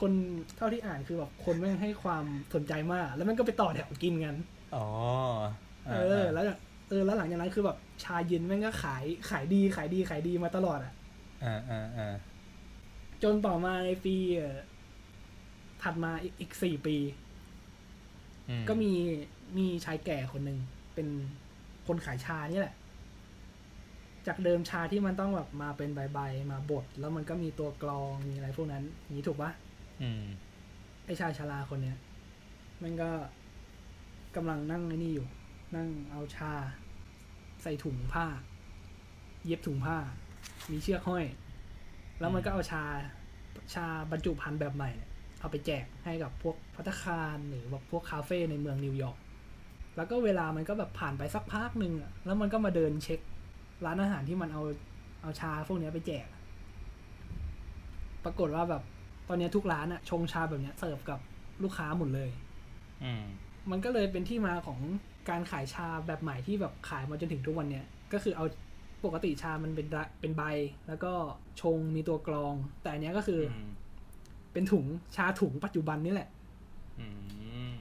[0.00, 0.12] คน
[0.56, 2.24] เท่าที่อ่านคือแบบคนแม่งให้ความ
[2.54, 4.34] สนใจมาก แล้วมันก็ไปต่อแถวกินกัน
[4.76, 4.86] อ๋อ
[5.86, 5.92] เอ
[6.24, 6.44] อ แล้ว
[6.88, 10.92] เออ แล้วหลังจากนั้นคือแบบชาเย็นแม่งก็ขายขายดีขายดีขายดีมาตลอดอะ
[11.44, 12.14] อ่าอ่าอ่า
[13.22, 14.56] จนต่อมาในปีเอ่อ
[15.82, 16.96] ถัดมาอีกอีกสี่ปี
[18.48, 18.92] อืก็มี
[19.58, 20.58] มีชายแก่คนหนึ่ง
[20.94, 21.08] เป็น
[21.86, 22.74] คนขายชานี่แหละ
[24.26, 28.84] จากเดิมชาที่มันต้องแบบมาเป็นใบๆมาบดแล้วมันก็มีตัวกรองมีอะไรพวกนั้น
[29.16, 29.50] นี้ถูกปะ
[30.02, 30.22] อืม
[31.06, 31.96] ไอชายชราคนเนี้ย
[32.82, 33.10] มันก็
[34.36, 35.26] กำลังนั่งไอ้นี่อยู่
[35.76, 36.52] นั่งเอาชา
[37.62, 38.26] ใส่ถุงผ้า
[39.44, 39.96] เย็บถุงผ้า
[40.70, 41.24] มีเชือกห้อย
[42.20, 42.82] แล้วมันก็เอาชา
[43.74, 45.10] ชาบรรจุภัณฑ์แบบใหม่เนี่ย
[45.40, 49.18] เอาไปแจกให้กับพวกพัตตาคารหรือแบบพวกคาเฟ่ในเมืองนิวยอร์ก
[49.96, 53.20] แล้วก็เวลามันก็แบบผ่านไปสักพักหนึ่งอะแล้วมันก็มาเดินเช็ค
[53.84, 54.62] ร้านอาหารที่มันเอา
[55.22, 56.26] เอาชาพวกเนี้ยไปแจก
[58.24, 58.82] ปรากฏว่าแบบ
[59.28, 61.20] ตอนเนี้ยทุกร้านอะชงชาแบบเนี้ยเสิร์ฟกับ
[61.62, 62.30] ลูกค้าหมดเลย
[63.04, 63.24] อืม
[63.70, 64.78] มันก็เลยเป็นที่มาของ
[65.30, 68.44] การขายชาแบบใหม่ที่แบบขายมาจนถึงทุกวันเนี้ยก็คือเอา
[69.06, 70.42] ปกติชามันเป็นระเป็นใบ
[70.88, 71.12] แล้วก็
[71.60, 73.68] ชงมีตัวกรอง แต่อันเนี้ยก็คืออม
[74.52, 74.86] เป็นถุง
[75.16, 76.28] ชาถุงปัจจุบันนี่แหละ
[77.00, 77.06] อื
[77.70, 77.72] ม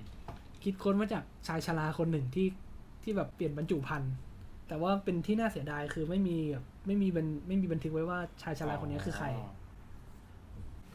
[0.63, 2.47] คิดค้นมาจากชายชราคนหนึ่งที่
[3.03, 4.13] ที่แบบเปลี่ยนบรรจุภัณฑ์
[4.67, 9.27] แต่ว่าเป็นที่น่าเสียดายคือไม่มีแบบไม่มีบันไม่มีบันทึกไว้ว่าชายชราคนนี้คือใคร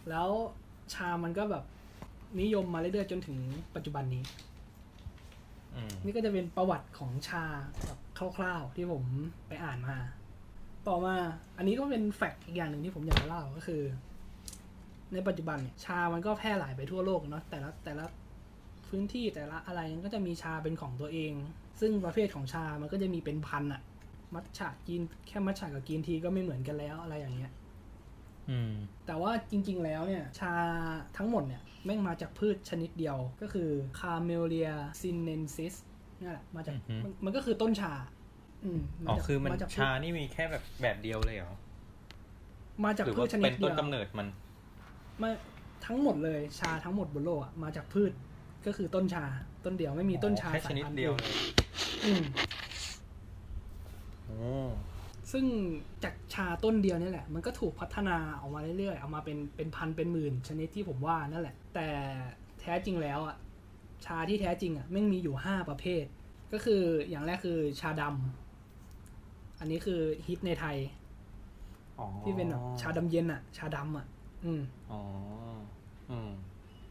[0.09, 0.29] แล้ว
[0.95, 1.65] ชามันก็แบบ
[2.41, 3.37] นิยมมาเรื่อยๆจนถึง
[3.75, 4.23] ปัจจุบันนี้
[5.75, 7.45] อืมนี่ก็จะเป็นประวัติของชา
[7.87, 7.99] แบบ
[8.37, 9.03] คร่าวๆที่ผม
[9.49, 9.97] ไปอ่านมา
[10.89, 11.15] ต่อมา
[11.57, 13.83] อันนี้ก็เป็นแฟกต์อีกอย่างหนึ่งที่ผมอยากจะเล่าก็คือ
[15.13, 18.05] ในปัจจุบันเนี่ยชามันก็แพร่หลายไปทั่วโลกเนาะแต่ละแต่ละ
[18.87, 21.33] พื้นที่แต่ละอะไรมันก็จะมีชาเป็นของตัวเอง
[21.81, 23.83] ซึ่งประเภทของชามันก็จะมีเป็นพันอะ
[24.35, 27.53] มัทฉะกินแค่มัทฉะกับกินทีก็ไม่เหมือนกันแล้วอะไรอย่างเงี้ย
[28.51, 28.73] อืม
[29.07, 30.53] แต่ว่าจริง ๆ แล้วเนี่ย ชา
[31.17, 33.69] ทั้งหมดเนี่ยแม่งมาจากพืชชนิดเดียวก็คือ
[33.99, 34.71] คาเมเลีย
[35.01, 35.75] ซินเนนซิส
[36.21, 37.93] นี่นแหละมาจากอือฮึมันมันก็คือต้นชา
[38.65, 41.55] อืมอ๋อจากคือมันจากพืชานี่มีแค่แบบแบบเดียวเลยเหรอ
[42.85, 44.29] มาจากหรือพืว่าชชนิเป็ดนเดีต้ยนวกำเนิดมัน
[45.23, 45.31] มา
[45.87, 48.13] ทั้งหมดเลยชาทั้งหมดบนโลกอะมาจากพืช
[48.67, 49.25] ก็คือต้นชา
[49.65, 51.37] ต้นเดียวไม่มีต้นชาแค่ชสายนิดพันธุ์เดียวอื่นเลย
[52.05, 52.23] อืม
[54.27, 54.39] โอ้
[55.33, 55.45] ซึ่ง
[56.05, 61.89] จากชาต้นเดียวนี่แหละ มันก็ถูกพัฒนาออกมาเรื่อยๆ เอามาเป็นเป็นพันเป็นหมื่น ชนิดที่ผมว่านั่นแหละ แต่
[62.61, 63.37] แท้จริงแล้วอะ
[64.07, 66.05] ชาที่แท้จริงอะแม่งมีอยู่ห้าประเภท
[66.53, 68.40] ก็คืออย่างแรกคือชาดำ
[69.61, 70.77] อันนี้คือฮิตในไทย
[71.99, 74.07] อ๋อที่เป็นแบบชาดำเย็นอะ ชาดำอะ
[74.45, 75.01] อืมอ๋อ
[76.11, 76.31] อืม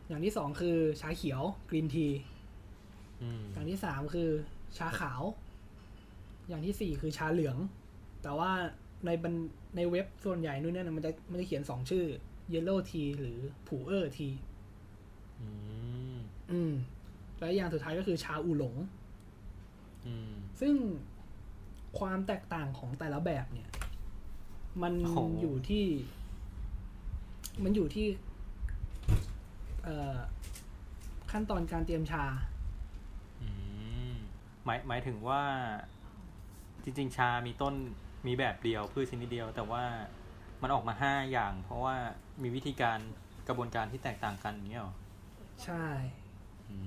[0.07, 2.07] อย่างที่สองคือชาเขียวกรีนที
[3.21, 4.29] อืมอย่างที่สามคือ
[4.77, 5.21] ชาขาว
[6.47, 7.57] อย่างที่สี่คือชาเหลือง
[8.23, 8.51] แต่ว่า
[9.05, 9.33] ในบัน
[9.75, 12.05] ในเว็บส่วนใหญ่นู่นเนี่ยมันจะมันจะเขียนสองชื่อ
[12.53, 14.29] Yellow Tea หรือผูเออร์ที
[15.39, 15.47] อื
[16.15, 16.17] ม
[16.51, 16.73] อืม
[17.39, 18.75] และอย่างสุดท้ายก็คือชาอูหลง
[20.05, 20.73] อืมซึ่ง
[21.97, 23.69] ความแตกต่างของแต่ละแบบเนี่ย
[24.81, 25.85] มันโอ้โหอยู่ที่
[27.63, 28.07] มันอยู่ที่
[29.83, 30.17] เอ่อ
[31.31, 32.23] ขั้นตอนการเตรียมชา
[33.41, 33.47] อื
[34.11, 34.13] ม
[34.65, 35.41] หมายหมายถึงว่า
[36.83, 37.73] จริง ๆ ชามีต้น
[38.27, 39.83] มีแบบเดียวพืชชนิดเดียว แต่ว่า
[40.61, 41.95] มันออกมาห้าอย่าง เพราะว่า
[42.41, 42.99] มีวิธีการ
[43.47, 44.95] กระบวนการที่แตกต่างกันอย่างเงี้ยเหรอ
[45.63, 45.85] ใช่
[46.69, 46.77] อื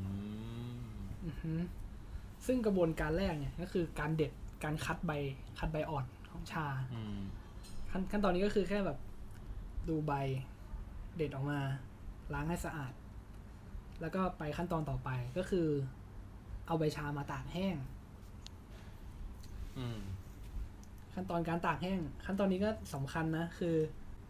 [0.93, 1.53] มอือฮึ
[2.47, 4.33] ซึ่งกระบวนการแรกเนี่ยก็คือการเด็ด
[4.65, 5.13] การคัดใบ
[5.59, 7.21] คัดใบอ่อนของชาอืม
[7.91, 8.99] ขั้นขั้นตอนนี้ก็คือแค่แบบ
[9.89, 10.13] ดูใบ
[11.17, 11.61] เด็ดออกมา
[12.35, 12.93] ล้างให้สะอาด
[14.01, 15.69] แล้วก็ไปขั้นตอนต่อไปก็คือ
[16.67, 17.77] เอาใบชามาตากแห้ง
[19.79, 20.01] อืม
[21.15, 23.77] ขั้นตอนการตากแห้ง ขั้นตอนนี้ก็สำคัญนะ คือ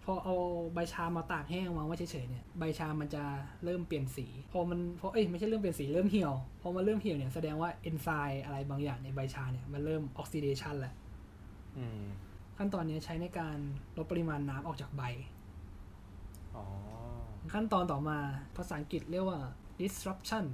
[0.04, 0.36] พอเอา
[0.74, 3.22] ใบชามาตากแห้งวางไว้เฉยๆเนี่ยใบชามันจะ
[3.64, 10.94] เริ่มเปลี่ยนสี พอมันพอเอ้ยไม่ใช่เริ่มเปลี่ยนสีเริ่มเหี่ยวพอมันเริ่มเหี่ยวเนี่ยแสดงว่าเอนไซม์อะไรบางอย่างในใบชาเนี่ยมันเริ่มออกซิเดชันแล้ว
[11.76, 12.02] อืม
[12.58, 13.56] ขั้นตอนนี้ใช้ในการ
[13.96, 15.02] ลดปริมาณน้ำออกจากใบ
[16.54, 16.64] อ๋อ
[17.54, 18.18] ขั้นตอนต่อมา
[18.56, 19.40] ภาษาอังกฤษเรียกว่า
[19.80, 20.44] disruption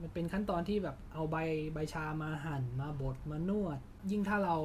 [0.00, 1.36] มันเป็นขั้นตอนที่แบบเอาใบ
[1.74, 3.78] ใบชามาหั่นมาบดมานวด
[4.10, 4.56] ยิ่งถ้าเรา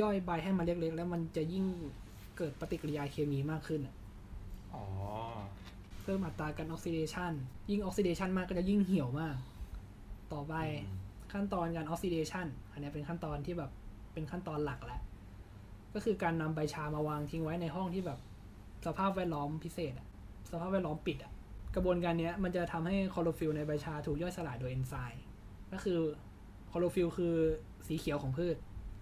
[0.00, 1.66] ย่อยใบให้มันเล็กๆ แล้วมันจะยิ่ง
[2.01, 3.94] เกิดปฏิกิริยาเคมีมากขึ้นอะ
[4.74, 4.84] อ๋อ
[6.02, 7.32] เพิ่มอัตราการออกซิเดชัน
[7.70, 9.36] ยิ่งออกซิเดชันมากก็จะยิ่งเหี่ยวมาก
[10.32, 13.70] ต่อไปอืมขั้นตอนการออกซิเดชันอันนี้เป็นขั้นตอนที่แบบ
[14.12, 15.00] เป็นขั้นตอนหลักแหละ
[15.94, 18.18] ก็คือการนำใบชามาวางทิ้งไว้ในห้องที่แบบ
[18.86, 20.06] สภาพแวดล้อมพิเศษอะ
[20.50, 21.32] สภาพแวดล้อมปิดอะ
[21.74, 25.24] กระบวนการเนี้ยมันจะทำให้คลอโรฟิลในใบชาถูกย่อยสลายโดยเอนไซม์
[25.72, 25.98] ก็คือ
[26.70, 27.34] คลอโรฟิลคือ
[27.86, 28.56] สีเขียวของพืช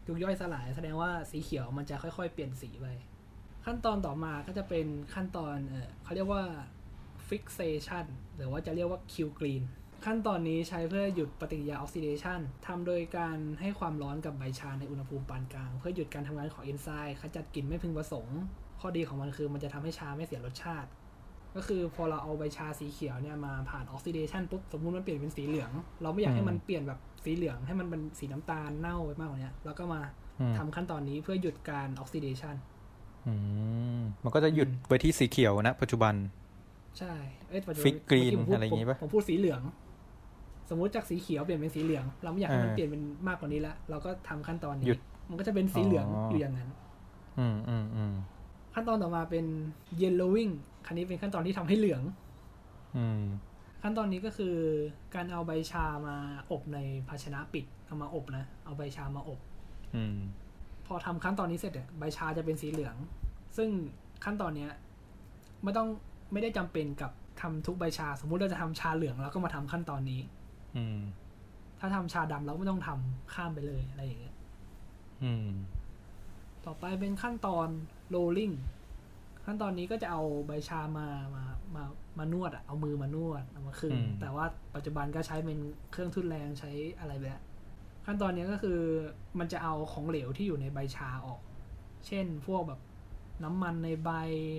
[0.06, 2.86] ถูกย่อยสลายแสดงว่าสีเขียวมันจะค่อยๆ เปลี่ยนสีไป
[3.64, 6.44] ขั้นตอนต่อมาก็จะเป็นขั้นตอนเออเขาเรียกว่า
[7.28, 8.06] fixation
[8.36, 9.62] หรือว่าจะเรียกว่า kill green
[10.06, 18.38] ขั้นตอนนี้ใช้เพื่อหยุดปฏิกิริยาออกซิเดชันทำโดยการให้ความร้อนกับใบชาในอุณหภูมิปานกลาง เพื่อหยุดการทำงานของเอนไซม์ขจัดกลิ่นไม่พึงประสงค์
[18.80, 20.88] ข้อดีของมันคือมันจะทำให้ชาไม่เสียรสชาติ
[21.56, 25.70] ก็คือพอเราเอาใบชาสีเขียวเนี่ยมาผ่านออกซิเดชันปุ๊บสมมุติมันเปลี่ยนเป็นสีเหลือง
[26.02, 30.00] เราไม่อยากให้มันเปลี่ยนแบบสีเหลืองให้มันเป็นสีน้ำตาลเน่าไปมากกว่านี้เราก็มา
[30.40, 32.69] อืมทำขั้นตอนนี้เพื่อหยุดการออกซิเดชันอื
[33.98, 36.14] มมันก็จะหยุดไว้ที่สีเขียวนะ ปัจจุบัน
[36.98, 37.12] ใช่
[37.48, 39.60] เอ้ยปัจจุบัน Fig green เมื่กี้ผมพูดอะไรอย่างงี้ปะผมผมพูดสีเหลือง
[40.70, 44.98] สมมุติจากสีเขียวเปลี่ยนเป็นสีเหลือง เราไม่อยากให้มันอ่าเปลี่ยนเป็นมากกว่านี้แล้วเราก็ทำขั้นตอนนี้หยุด
[45.28, 46.68] มันก็จะเป็นสีเหลืองอ๋อออยู่อย่างนั้น
[47.38, 48.14] อืมอืมอืม
[48.74, 49.46] ขั้นตอนต่อมาเป็น
[50.02, 50.52] yellowing
[50.86, 52.02] คันนี้เป็นขั้นตอนที่ทำให้เหลือง
[52.96, 53.22] อืม
[53.82, 54.54] ขั้นตอนนี้ก็คือ
[55.14, 56.16] การเอาใบชามา
[56.50, 59.38] อบในภาชนะปิด เอามาอบนะ เอาใบชามาอบ
[59.94, 60.16] อืม
[60.49, 60.49] พ
[60.92, 62.96] อทำขั้นตอนนี้เสร็จเนี่ยใบชาจะเป็นสีเหลือง
[63.56, 63.68] ซึ่ง
[64.24, 64.70] ขั้นตอนเนี้ย
[65.62, 65.88] ไม่ต้อง
[66.32, 67.10] ไม่ได้จำเป็นกับ
[67.40, 70.20] ทำทุกใบชา สมมุติเราจะทำชาเหลืองเราก็มาทำขั้นตอนนี้
[70.76, 70.98] อืม
[71.80, 74.34] ถ้าทำชาดำเราก็ไม่ต้องทำข้ามไปเลยอะไรอย่างเงี้ย
[75.22, 75.48] อืม
[76.64, 77.68] ต่อไปเป็นขั้นตอน
[78.14, 78.54] rolling
[79.44, 81.82] ขั้นตอนนี้ก็จะเอาใบชามามามา
[82.18, 85.58] มานวดอะเอามือมานวดเอามาคึงอืมแต่ว่าปัจจุบันก็ใช้เป็น
[85.90, 86.70] เครื่องทุนแรงใช้
[87.00, 87.38] อะไรแบบนี้
[88.06, 88.78] ขั้นตอนนี้ก็คือ
[89.38, 91.40] มันจะเอาของเหลวที่อยู่ในใบชาออก
[92.06, 92.80] เช่นพวกแบบ
[93.44, 94.10] น้ำมันในใบ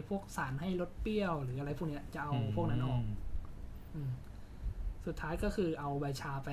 [0.10, 3.02] พวกสารให้รสเปรี้ยว หรืออะไรพวกเนี้ยจะเอาพวกนั้นออก
[3.94, 4.12] อืม
[5.06, 6.50] สุดท้ายก็คือเอาใบชาไป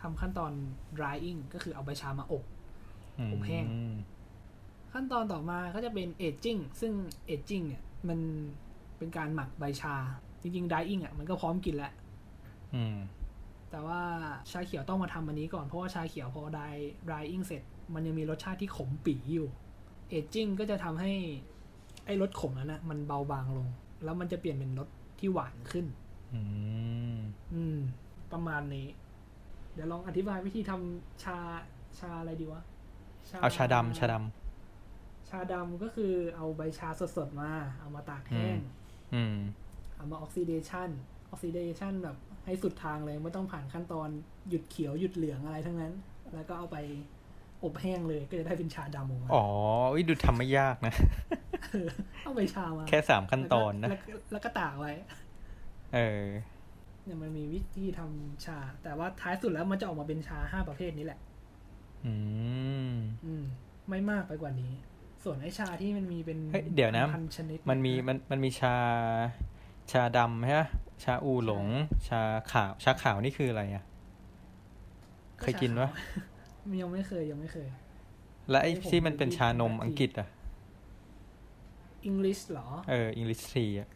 [0.00, 0.52] ทำขั้นตอน
[0.98, 2.42] drying ก็คือเอาใบชามาอบ
[3.18, 3.66] อืมอบแห้ง
[4.92, 6.92] ขั้นตอนต่อมาก็จะเป็น aging ซึ่ง
[7.34, 8.18] aging เนี่ย มัน
[8.98, 9.94] เป็นการหมักใบชา
[10.42, 11.92] จริงๆ drying อะมันก็พร้อมกินแล้ว
[12.74, 12.96] อืม
[13.72, 14.00] แต่ว่า
[14.50, 16.68] ชาเขียวต้องมาทำอันนี้ก่อนเพราะว่าชาเขียวพอได้
[17.08, 17.62] ดรายอิงเสร็จ
[17.94, 19.48] มันยังมีรสชาติที่ขมปีอยู่
[20.08, 21.12] เอจจิ้งก็จะทำให้
[22.06, 23.68] ไอ้รสขมนั้นนะมันเบาบางลง
[24.04, 25.86] แล้วมันจะเปลี่ยนเป็นรสที่หวานขึ้น
[26.34, 26.40] อื
[27.16, 27.18] ม
[27.54, 27.78] อืม
[28.32, 28.88] ประมาณนี้
[29.74, 31.38] เดี๋ยวลองอธิบายวิธีทำชา
[31.98, 32.62] ชาอะไรดีวะ
[33.42, 34.14] เอาชาดำชาดำ
[35.28, 37.50] ชาดำก็คือเอาใบชาสดๆมา
[37.80, 39.36] เอามาตากแห้งอืม
[39.96, 40.88] เอามาออกซิเดชัน
[41.30, 44.08] ออกซิเดชันแบบ ให้สุดทางเลยไม่ต้องผ่านขั้นตอน
[44.48, 45.92] หยุดเขียวหยุดเหลืองอะไรทั้งนั้น
[46.34, 46.76] แล้วก็เอาไป
[47.64, 49.44] อบแห้งเลยก็จะได้เป็นชาดำออกมาอ๋อ
[49.92, 50.94] อุ๊ยดูทำไม่ยากนะ
[52.22, 54.92] เอาใบชามาแค่สามขั้นตอนนะแล้วก็แล้วก็ตากไว้
[55.94, 56.24] เออ
[57.04, 61.20] เนี่ยมันมีวิธีทำชา แต่ว่าท้ายสุดแล้วมันจะออกมาเป็นชาห้าประเภทนี้แหละ
[62.04, 62.14] อื
[62.92, 62.94] ม
[63.26, 63.44] อืม
[63.88, 64.72] ไม่มากไปกว่านี้
[65.24, 68.76] ส่วนไอชาที่มันมีเป็นเฮ้ยเดี๋ยวนะพันชนิดมันมีมันมันมีชา
[69.92, 70.62] ชาดำใช่ไหม
[71.02, 71.66] ชาอูหลง
[72.08, 72.20] ชา
[72.52, 73.84] ขาว ชาขาวนี่คืออะไรอะ
[75.40, 75.90] เคยกินปะ
[76.80, 77.68] ยังไม่เคยยังไม่เคย
[78.50, 80.28] และไอ้ผมที่มันเป็นชานมที่อังกฤษอะ
[82.08, 83.88] English เหรอ เอออังกฤษทีอะ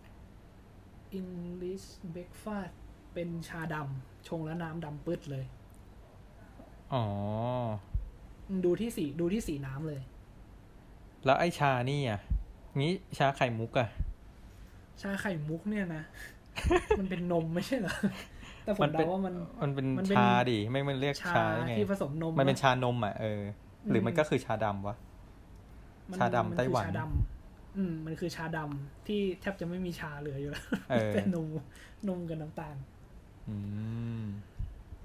[1.21, 2.75] English breakfast
[3.15, 5.45] เป็นชาดำชงแล้วน้ำดำปื๊ดเลย
[6.95, 7.05] อ๋อ
[8.65, 10.01] ดูที่สีดูที่สีน้ำเลย
[11.25, 12.21] แล้วไอ้ชานี่อะ
[12.79, 13.89] งี้ชาไข่มุกอะ
[15.03, 16.03] ชาไข่มุกเนี่ยนะ
[16.99, 17.95] มันเป็นนมไม่ใช่เหรอ
[18.65, 23.43] แต่ผมมันเป็นเดาว่ามันมันเป็นมันเป็นชาดิไม่มันเรียกชาชาได้ไงที่ผสมนมมันเป็นปะชานมอะเออ
[23.91, 24.97] หรือมันอืมก็คือชาดำวะ
[26.11, 31.49] มันชาดำมัคือไต้หวันชาดำอืมมันคือชาดำที่แทบจะไม่มีชาเหลืออยู่แล้วเออเป็นนม
[32.09, 32.77] นมกับน้ำตาล
[33.49, 33.57] อื
[34.23, 34.25] ม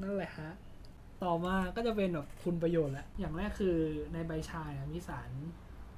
[0.02, 0.52] นั่นแหละฮะ
[1.24, 3.76] ต่อมาก็จะเป็นแบบคุณประโยชน์แหละอย่างแรกคือ
[4.14, 5.30] ในใบชาเนี่ยมีสาร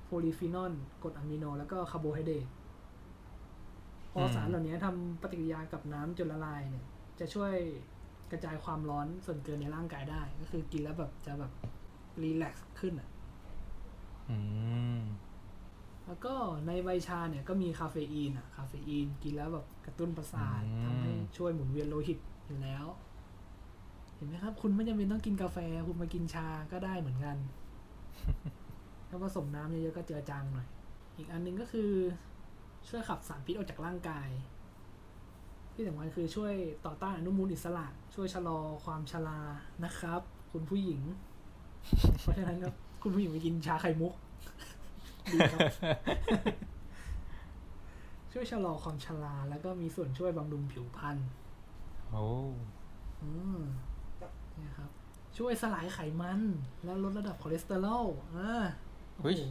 [0.05, 0.73] โพลีฟีนอล
[1.03, 2.45] กรดอะมิโน แล้วก็คาร์โบไฮเดรต
[4.13, 6.85] พออืมสารเหล่านี้ทำปฏิกิริยากับน้ำจนละลายเนี่ย
[7.19, 7.53] จะช่วย
[8.31, 11.51] กระจายความร้อนส่วนเกินในร่างกายได้ ก็คือกินแล้วแบบจะแบบ
[12.21, 13.09] relax ขึ้นอะ
[14.29, 14.37] อื
[14.99, 15.01] ม
[16.05, 16.33] แล้วก็
[16.67, 22.85] ในใบชาเนี่ยก็มีคาเฟอีนอะ คาเฟอีนกินแล้วแบบกระตุ้นประสาทอืมทำให้ช่วยหมุนเวียนโลหิตอยู่แล้ว
[24.15, 25.57] เห็นไหมครับ คุณไม่จำเป็นต้องกินกาแฟ
[25.87, 27.37] คุณมากินชาก็ได้เหมือนกัน
[29.09, 30.67] ถ้าผสมน้ำเยอะๆก็เจือจางหน่อย
[31.17, 31.91] อีกอันหนึงก็คือ
[32.89, 34.29] ช่วยขับสารพิษออกจากร่างกาย
[35.73, 36.53] ที่สำคัญคือช่วย
[36.85, 39.39] ต่อต้านอนุมูลอิสระ ช่วยชะลอความชรา
[39.83, 40.21] นะครับ
[40.51, 41.01] คุณผู้หญิง
[42.21, 44.13] เพราะฉะนั้นครับคุณผู้หญิงไปกินชาไข่มุก
[45.33, 45.59] ดีครับ
[48.31, 51.17] ช่วยชะลอความชราแล้วก็มีส่วนช่วยบำรุงผิวพรรณ
[52.09, 52.25] โอ้
[53.21, 53.59] อืม
[54.55, 54.89] เนี่ยครับ
[55.37, 56.41] ช่วยสลายไขมัน
[56.83, 58.05] และลดระดับคอเลสเตอรอล
[58.35, 58.53] อ่า
[59.15, 59.41] โอ้เฮ้ยโห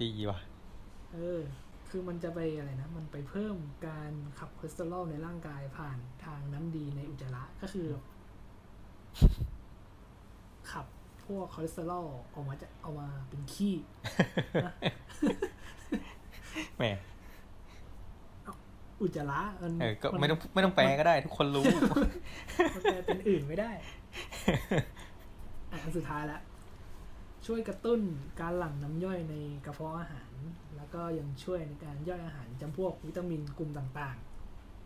[0.00, 0.38] ดีว่ะ
[1.12, 1.40] เออ
[1.94, 7.88] คือมันจะไปอะไรนะ มันไปเพิ่มการขับคอเลสเตอรอลในร่างกายผ่านทางน้ำดีในอุจจาระก็คือ
[10.70, 10.86] ขับ
[11.24, 13.74] พวกคอเลสเตอรอลออกมาจะเอามาเป็นขี้
[16.76, 16.84] แหม
[19.00, 21.64] อุจจาระมันเออก็นไม่ต้องไม่ต้องแปลก็ได้ ทุกคนรู้
[22.74, 26.40] มันแปลเป็นอื่นไม่ได้อะอันสุดท้ายละ
[27.46, 28.00] ช่วยกระตุ้น
[28.40, 29.34] การหลั่งน้ำย่อยใน
[29.66, 30.32] กระเพาะอาหาร
[30.76, 34.16] แล้วก็ยังช่วยในการย่อยอาหารจำพวกวิตามินกลุ่มต่าง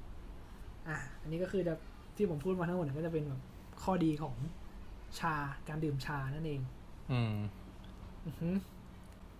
[0.09, 1.75] ๆ อะ อันนี้ก็คือจะ
[2.17, 3.43] ที่ผมพูดมาทั้งหมดเนี่ยก็จะเป็นแบบ
[3.83, 4.37] ข้อดีของ
[5.19, 5.35] ชา
[5.69, 6.61] การดื่มชานั่นเอง
[7.13, 7.35] อืม
[8.27, 8.51] อือฮึ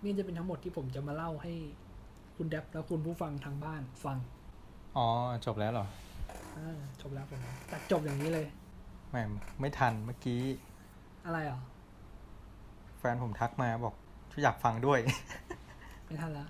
[0.03, 1.53] นี่จะเป็นทั้งหมดที่ผมจะมาเล่าให้
[2.37, 4.17] คุณแดบและคุณผู้ฟังทางบ้านฟัง
[4.97, 5.07] อ๋อ
[5.45, 5.87] จบแล้วเหรอ
[6.57, 7.41] อ่าจบแล้วผม
[7.71, 8.45] ตัดจบอย่างนี้เลย
[9.09, 9.17] แหม
[9.59, 10.41] ไม่ทันเมื่อกี้
[11.25, 11.59] อะไรอะ
[12.99, 13.95] แฟนผมทักมาบอก
[14.43, 14.99] อยากฟังด้วย
[16.05, 16.47] ไม่ทันแล้ว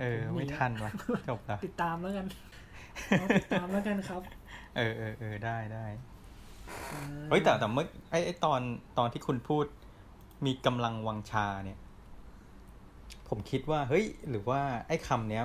[0.00, 0.90] เออผมหนีไม่ทันว่ะ
[1.28, 2.26] จบแล้วติดตามแล้วกัน
[3.08, 4.22] เอาติดตามแล้วกันครับ
[4.76, 5.86] เออเออเออได้ได้
[6.92, 8.60] อ่าเฮ้ยแต่แต่เมื่อไอ้ไอ้ตอน
[8.98, 9.64] ตอนที่คุณพูด
[10.46, 11.78] มีกำลังวังชาเนี่ย
[13.28, 15.44] ผมคิดว่า เฮ้ย หรือว่าไอ้คำเนี้ย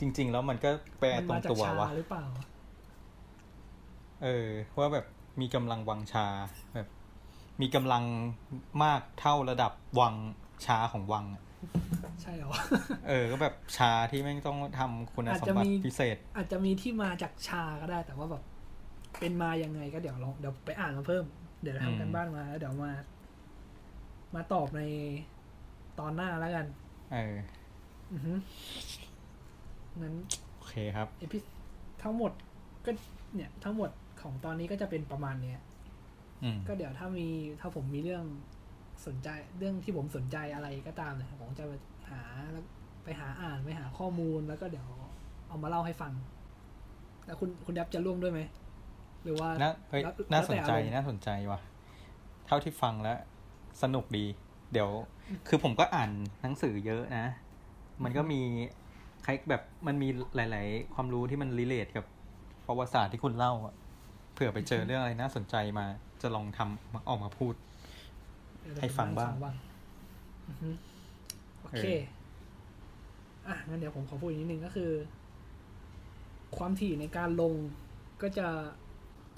[0.00, 2.24] จริง ๆ แล้วมันก็แปลมันตรมางจากตัวชาวะหรือเปล่า
[4.22, 4.48] เออ
[4.78, 5.06] ว่าแบบ
[5.40, 6.26] มีกำลังวังชา
[6.74, 6.88] แบบ
[7.60, 8.04] มีกำลัง
[8.84, 10.14] มากเท่าระดับวัง
[10.66, 11.42] ชาของวังอะ
[12.22, 12.50] ใช่เหรอ
[13.08, 18.42] เออ ก็แบบชาที่แม่งต้องทำคุณอาจสมจะบัมีติพิเศษ อาจจะมีที่มาจากชาก็ได้ แต่ว่าแบบ
[19.18, 21.24] เป็นมายังไงก็เดี๋ยวลองเดี๋ยวไปอ่านมาเพิ่ม
[21.62, 22.92] เดี๋ยวอืมทำกันบ้านมาแล้วเดี๋ยวมา
[24.34, 24.82] มาตอบใน
[26.00, 26.66] ตอนหน้าแล้วกัน
[27.12, 27.34] เออ
[28.12, 28.32] อือฮึ
[30.02, 30.14] นั้น
[30.56, 31.38] โอเคครับเอพิ
[32.02, 32.32] ทั้งหมด
[32.84, 32.90] ก็
[33.34, 33.90] เนี่ย ทั้งหมด
[34.22, 35.69] ของตอนนี้ก็จะเป็นประมาณเนี้ยอืม
[36.68, 37.28] ก็เดี๋ยวถ้ามี
[37.60, 38.24] ถ้าผมมีเรื่อง
[39.06, 39.28] สนใจ
[39.58, 41.72] เรื่องที่ผมสนใจอะไรก็ตามเนี่ยผมจะไป
[42.10, 42.20] หา
[42.52, 42.64] แล้ว
[43.04, 44.86] ไปหาอ่านไปหาข้อมูลแล้วก็เดี๋ยว
[45.48, 46.12] เอามาเล่าให้ฟัง
[47.26, 48.40] แล้วคุณคุณดับจะร่วมด้วยไหม
[49.24, 51.60] หรือว่าน่าเฮ้ยแล้วน่าสนใจแล้วแต่อารมณ์น่าสนใจว่ะ
[52.46, 53.18] เท่าที่ฟังแล้ว
[53.82, 54.26] สนุกดี
[54.72, 54.88] เดี๋ยว
[55.48, 56.10] คือผมก็อ่าน
[56.42, 57.26] หนังสือเยอะนะ
[58.04, 58.40] มันก็มี
[59.26, 62.04] คล้ายแบบมันมีหลาย ๆ ความรู้ที่มันรีเลทกับ
[62.66, 63.74] ประวัติศาสตร์ที่คุณเล่าอะ
[64.32, 65.86] เผื่อไปเจอเรื่องอะไรน่าสนใจมา
[66.22, 67.54] จะลองทำมาออกมาพูด
[68.60, 69.54] เดี๋ยวให้ฟังผมบ้าง
[70.48, 70.70] อือฮึ
[71.60, 71.84] โอเค
[73.46, 74.90] อะงั้นเดี๋ยวผมขอพูดอีกนิดนึงก็คือ
[76.56, 77.54] ความถี่ในการลง
[78.22, 78.48] ก็จะ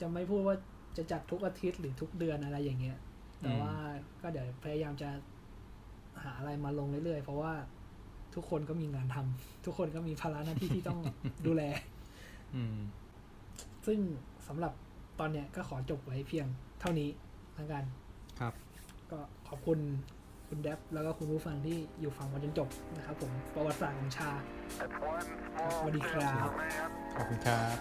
[0.00, 0.56] จะไม่พูดว่า
[0.96, 2.98] จะจัดทุกอาทิตย์หรือทุกเดือนอะไรอย่างเงี้ย
[3.40, 3.72] แต่อืมว่า
[4.22, 5.10] ก็เดี๋ยวพยายามจะ
[6.22, 7.52] หาอะไรมาลงเรื่อยๆ เพราะว่า
[8.34, 11.00] ทุกคนก็มีงานทำทุกคนก็มีภาระหน้าที่ที่ต้อง
[11.46, 11.62] ดูแล
[12.54, 12.76] อืม
[13.86, 13.98] ซึ่ง
[14.48, 14.72] สำหรับ
[15.18, 16.46] ตอนเนี้ยก็ขอจบไว้เพียง
[16.82, 17.10] เท่านี้
[17.54, 17.84] แล้วกัน
[18.40, 18.52] ครับ
[19.12, 19.18] ก็
[19.48, 19.78] ขอบคุณ
[20.48, 24.30] คุณแดบแล้วก็คุณผู้ฟังที่อยู่ฟังมาจนจบนะครับผมประวัติศาสตร์ของชา
[25.78, 26.48] สวัสดีครับ
[27.16, 27.76] ขอบคุณครับ